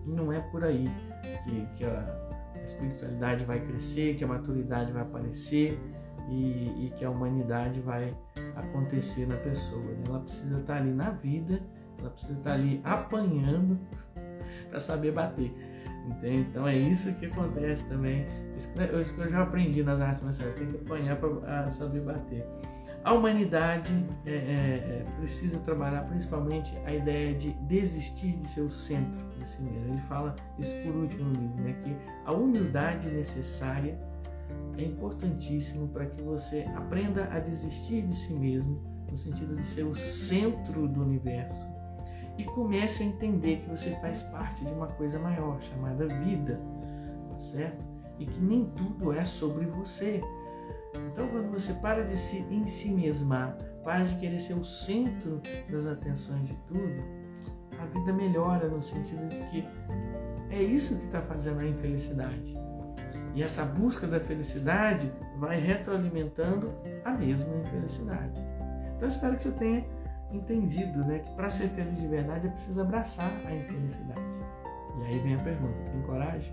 e 0.07 0.11
não 0.11 0.33
é 0.33 0.40
por 0.40 0.64
aí 0.64 0.88
que, 1.44 1.66
que 1.76 1.85
a 1.85 2.62
espiritualidade 2.64 3.44
vai 3.44 3.61
crescer, 3.61 4.16
que 4.16 4.24
a 4.24 4.26
maturidade 4.26 4.92
vai 4.92 5.03
aparecer 5.03 5.79
e, 6.29 6.87
e 6.87 6.92
que 6.96 7.05
a 7.05 7.11
humanidade 7.11 7.81
vai 7.81 8.16
acontecer 8.55 9.26
na 9.26 9.37
pessoa. 9.37 9.83
Né? 9.83 10.05
Ela 10.07 10.20
precisa 10.20 10.59
estar 10.59 10.76
ali 10.76 10.92
na 10.92 11.11
vida, 11.11 11.61
ela 11.98 12.11
precisa 12.11 12.33
estar 12.35 12.53
ali 12.53 12.81
apanhando 12.85 13.79
para 14.70 14.81
saber 14.81 15.12
bater. 15.12 15.53
Entende? 16.07 16.43
Então 16.43 16.67
é 16.67 16.75
isso 16.75 17.15
que 17.15 17.27
acontece 17.27 17.89
também. 17.89 18.27
Isso 18.57 19.15
que 19.15 19.21
eu 19.21 19.31
já 19.31 19.43
aprendi 19.43 19.83
nas 19.83 20.01
artes 20.01 20.23
marciais, 20.23 20.55
tem 20.55 20.67
que 20.67 20.77
apanhar 20.77 21.17
para 21.17 21.71
saber 21.71 22.01
bater. 22.01 22.45
A 23.03 23.15
humanidade 23.15 23.93
é, 24.27 24.31
é, 24.31 24.35
é, 24.35 25.05
precisa 25.17 25.59
trabalhar 25.61 26.03
principalmente 26.03 26.77
a 26.85 26.95
ideia 26.95 27.35
de 27.35 27.53
desistir 27.63 28.33
de 28.33 28.47
seu 28.47 28.69
centro 28.69 29.27
de 29.39 29.47
si 29.47 29.63
mesmo. 29.63 29.95
Ele 29.95 30.03
fala 30.03 30.37
isso 30.59 30.75
por 30.85 30.95
último 30.95 31.31
no 31.31 31.41
livro, 31.41 31.63
né? 31.63 31.73
que 31.83 31.97
a 32.27 32.33
humildade 32.33 33.09
necessária 33.09 33.99
é 34.77 34.83
importantíssimo 34.83 35.89
para 35.89 36.07
que 36.07 36.23
você 36.23 36.67
aprenda 36.77 37.25
a 37.33 37.39
desistir 37.39 38.03
de 38.03 38.13
si 38.13 38.35
mesmo, 38.35 38.83
no 39.11 39.17
sentido 39.17 39.57
de 39.57 39.65
ser 39.65 39.85
o 39.85 39.95
centro 39.95 40.87
do 40.87 41.03
universo, 41.03 41.67
e 42.38 42.45
comece 42.45 43.03
a 43.03 43.07
entender 43.07 43.61
que 43.61 43.71
você 43.71 43.90
faz 44.01 44.23
parte 44.25 44.64
de 44.64 44.73
uma 44.73 44.87
coisa 44.87 45.19
maior 45.19 45.61
chamada 45.61 46.07
vida, 46.07 46.61
tá 47.31 47.38
certo? 47.38 47.87
E 48.19 48.27
que 48.27 48.40
nem 48.40 48.66
tudo 48.66 49.12
é 49.12 49.25
sobre 49.25 49.66
você 49.66 50.21
então, 51.12 51.29
quando 51.29 51.51
você 51.51 51.75
para 51.75 52.05
de 52.05 52.16
se 52.16 52.38
em 52.51 52.66
si 52.66 52.90
mesmar, 52.93 53.57
para 53.85 54.05
de 54.05 54.16
querer 54.16 54.40
ser 54.40 54.55
o 54.55 54.64
centro 54.64 55.40
das 55.71 55.87
atenções 55.87 56.49
de 56.49 56.57
tudo, 56.66 57.03
a 57.79 57.87
vida 57.87 58.12
melhora 58.12 58.69
no 58.69 58.81
sentido 58.81 59.27
de 59.29 59.38
que 59.51 59.69
é 60.51 60.62
isso 60.62 60.97
que 60.97 61.07
está 61.07 61.23
fazendo 61.23 61.61
a 61.61 61.66
infelicidade. 61.66 62.57
E 63.35 63.43
essa 63.43 63.64
busca 63.64 64.07
da 64.07 64.19
felicidade 64.19 65.11
vai 65.38 65.61
retroalimentando 65.61 66.73
a 67.05 67.12
mesma 67.12 67.55
infelicidade. 67.57 68.40
Então, 68.97 69.09
espero 69.09 69.37
que 69.37 69.45
você 69.45 69.53
tenha 69.53 69.85
entendido 70.33 71.01
né, 71.01 71.21
que 71.21 71.31
para 71.33 71.51
ser 71.51 71.69
feliz 71.69 72.01
de 72.01 72.07
verdade 72.07 72.47
é 72.47 72.51
preciso 72.51 72.81
abraçar 72.81 73.31
a 73.47 73.55
infelicidade. 73.55 74.21
E 75.01 75.05
aí 75.07 75.19
vem 75.19 75.35
a 75.35 75.38
pergunta: 75.38 75.75
tem 75.90 76.03
coragem? 76.03 76.53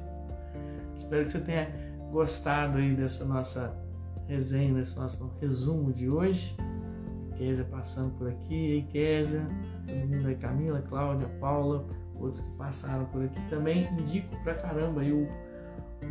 Espero 0.96 1.26
que 1.26 1.32
você 1.32 1.40
tenha 1.40 1.70
gostado 2.12 2.78
aí 2.78 2.96
dessa 2.96 3.26
nossa 3.26 3.76
resenha, 4.28 4.74
nesse 4.74 4.98
nosso 4.98 5.32
resumo 5.40 5.92
de 5.94 6.10
hoje. 6.10 6.56
Kézia 7.36 7.66
passando 7.66 8.18
por 8.18 8.28
aqui, 8.28 8.56
ei 8.56 8.82
Kézia, 8.84 9.48
todo 9.86 10.08
mundo 10.08 10.28
aí, 10.28 10.36
Camila, 10.36 10.82
Cláudia, 10.82 11.28
Paula, 11.40 11.86
outros 12.16 12.42
que 12.42 12.52
passaram 12.58 13.06
por 13.06 13.24
aqui 13.24 13.40
também. 13.50 13.88
Indico 13.94 14.36
pra 14.44 14.56
caramba 14.56 15.02
aí 15.02 15.12
o, 15.12 15.28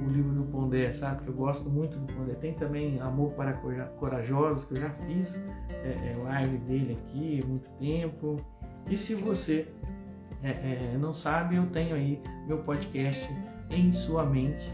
o 0.03 0.09
livro 0.09 0.33
do 0.33 0.45
Pondé, 0.45 0.93
sabe? 0.93 1.23
Que 1.23 1.29
eu 1.29 1.35
gosto 1.35 1.69
muito 1.71 1.99
do 1.99 2.13
Pondé. 2.13 2.35
Tem 2.35 2.55
também 2.55 3.01
Amor 3.01 3.33
para 3.33 3.53
Corajosos, 3.99 4.65
que 4.65 4.75
eu 4.75 4.81
já 4.81 4.91
fiz 4.91 5.43
é, 5.71 6.13
é, 6.13 6.17
live 6.23 6.59
dele 6.59 6.99
aqui 7.01 7.41
há 7.43 7.47
muito 7.47 7.71
tempo. 7.79 8.37
E 8.89 8.97
se 8.97 9.15
você 9.15 9.69
é, 10.43 10.51
é 10.51 10.99
não 10.99 11.15
sabe, 11.15 11.57
eu 11.57 11.67
tenho 11.67 11.95
aí 11.95 12.23
meu 12.47 12.59
podcast 12.59 13.29
em 13.71 13.93
sua 13.93 14.25
mente 14.25 14.71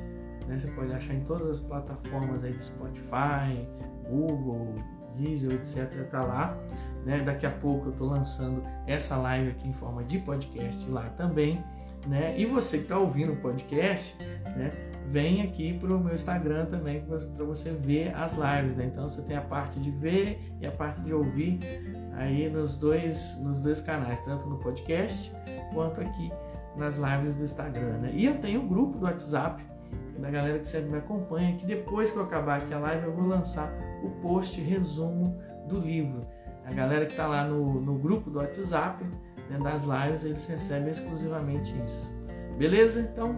né? 0.47 0.59
Você 0.59 0.69
pode 0.69 0.93
achar 0.93 1.15
em 1.15 1.21
todas 1.21 1.49
as 1.49 1.61
plataformas 1.61 2.45
aí 2.45 2.53
de 2.53 2.63
Spotify, 2.63 3.67
Google, 4.09 4.75
Diesel, 5.15 5.53
etc. 5.53 6.09
Tá 6.11 6.21
lá. 6.21 6.57
Né? 7.05 7.21
Daqui 7.21 7.47
a 7.47 7.51
pouco 7.51 7.87
eu 7.87 7.93
estou 7.93 8.09
lançando 8.09 8.63
essa 8.87 9.17
live 9.17 9.51
aqui 9.51 9.69
em 9.69 9.73
forma 9.73 10.05
de 10.05 10.19
podcast 10.19 10.89
lá 10.91 11.09
também. 11.17 11.63
Né? 12.07 12.39
E 12.39 12.47
você 12.47 12.79
que 12.79 12.85
está 12.85 12.99
ouvindo 12.99 13.33
o 13.33 13.37
podcast, 13.37 14.17
né? 14.57 14.71
Vem 15.09 15.43
aqui 15.43 15.79
para 15.79 15.95
o 15.95 16.01
meu 16.01 16.15
Instagram 16.15 16.67
também 16.67 17.03
para 17.03 17.45
você 17.45 17.71
ver 17.71 18.15
as 18.15 18.37
lives. 18.37 18.77
Né? 18.77 18.87
Então 18.87 19.09
você 19.09 19.23
tem 19.23 19.37
a 19.37 19.43
parte 19.43 19.79
de 19.81 19.91
ver 19.91 20.41
e 20.61 20.67
a 20.67 20.71
parte 20.71 21.01
de 21.01 21.13
ouvir 21.13 21.59
aí 22.15 22.49
nos 22.51 22.77
dois, 22.77 23.39
nos 23.43 23.61
dois 23.61 23.81
canais, 23.81 24.21
tanto 24.21 24.49
no 24.49 24.59
podcast 24.59 25.33
quanto 25.73 26.01
aqui 26.01 26.31
nas 26.77 26.97
lives 26.97 27.35
do 27.35 27.45
Instagram. 27.45 27.99
Né? 27.99 28.13
E 28.15 28.25
eu 28.25 28.39
tenho 28.39 28.63
um 28.63 28.69
grupo 28.69 28.99
do 28.99 29.05
WhatsApp 29.05 29.63
da 30.19 30.31
galera 30.31 30.59
que 30.59 30.69
sempre 30.69 30.91
me 30.91 30.99
acompanha, 30.99 31.57
que 31.57 31.67
depois 31.67 32.11
que 32.11 32.17
eu 32.17 32.23
acabar 32.23 32.61
aqui 32.61 32.73
a 32.73 32.79
live 32.79 33.07
eu 33.07 33.13
vou 33.13 33.27
lançar 33.27 33.73
o 34.03 34.11
post 34.23 34.61
resumo 34.61 35.41
do 35.69 35.79
livro. 35.79 36.21
A 36.65 36.73
galera 36.73 37.05
que 37.07 37.13
está 37.13 37.27
lá 37.27 37.45
no, 37.45 37.81
no 37.81 37.99
grupo 37.99 38.31
do 38.31 38.39
WhatsApp, 38.39 39.05
né, 39.51 39.59
das 39.59 39.83
lives, 39.83 40.25
eles 40.25 40.47
recebem 40.47 40.91
exclusivamente 40.91 41.75
isso. 41.85 42.15
Beleza? 42.57 43.01
Então, 43.01 43.37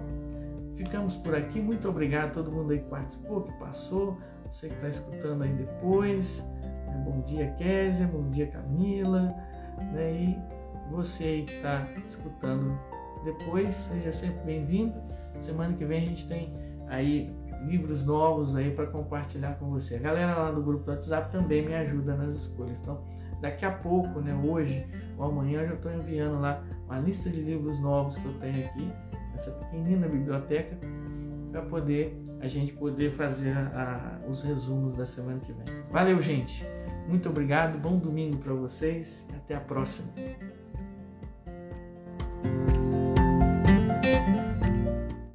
ficamos 0.77 1.17
por 1.17 1.35
aqui. 1.35 1.61
Muito 1.61 1.89
obrigado 1.89 2.27
a 2.27 2.31
todo 2.31 2.53
mundo 2.53 2.73
aí 2.73 2.79
que 2.79 2.89
participou, 2.89 3.43
que 3.43 3.53
passou, 3.59 4.19
você 4.45 4.69
que 4.69 4.75
está 4.75 4.89
escutando 4.89 5.43
aí 5.43 5.53
depois. 5.53 6.47
Né, 6.87 7.03
bom 7.05 7.21
dia, 7.23 7.51
Késia. 7.53 8.07
Bom 8.07 8.31
dia, 8.31 8.47
Camila. 8.47 9.29
Né, 9.93 10.13
e 10.13 10.39
você 10.91 11.25
aí 11.25 11.43
que 11.45 11.55
está 11.55 11.87
escutando 12.07 12.79
depois, 13.25 13.75
seja 13.75 14.13
sempre 14.13 14.45
bem-vindo. 14.45 14.95
Semana 15.37 15.75
que 15.75 15.85
vem 15.85 16.03
a 16.03 16.05
gente 16.05 16.29
tem 16.29 16.53
aí 16.89 17.35
livros 17.67 18.05
novos 18.05 18.55
aí 18.55 18.71
para 18.71 18.87
compartilhar 18.87 19.55
com 19.55 19.71
você. 19.71 19.97
A 19.97 20.01
galera 20.01 20.37
lá 20.37 20.51
do 20.51 20.63
grupo 20.63 20.85
do 20.85 20.91
WhatsApp 20.93 21.33
também 21.33 21.65
me 21.65 21.75
ajuda 21.75 22.15
nas 22.15 22.37
escolhas. 22.37 22.79
Então, 22.81 23.03
daqui 23.41 23.65
a 23.65 23.71
pouco, 23.71 24.21
né, 24.21 24.35
hoje 24.35 24.87
ou 25.17 25.25
amanhã, 25.27 25.63
eu 25.63 25.69
já 25.69 25.75
estou 25.75 25.93
enviando 25.93 26.41
lá 26.41 26.63
uma 26.87 26.99
lista 26.99 27.31
de 27.31 27.41
livros 27.41 27.81
novos 27.81 28.17
que 28.17 28.27
eu 28.27 28.35
tenho 28.35 28.67
aqui, 28.67 28.93
essa 29.35 29.51
pequenina 29.51 30.09
biblioteca, 30.09 30.77
para 31.51 31.63
poder 31.63 32.25
a 32.41 32.49
gente 32.49 32.73
poder 32.75 33.11
fazer 33.11 33.57
a, 33.57 34.21
os 34.29 34.43
resumos 34.43 34.97
da 34.97 35.07
semana 35.07 35.41
que 35.41 35.53
vem. 35.53 35.65
Valeu, 35.91 36.21
gente. 36.21 36.65
Muito 37.09 37.29
obrigado. 37.29 37.79
Bom 37.79 37.99
domingo 37.99 38.37
para 38.37 38.53
vocês 38.53 39.27
e 39.33 39.37
até 39.37 39.55
a 39.55 39.61
próxima. 39.61 40.13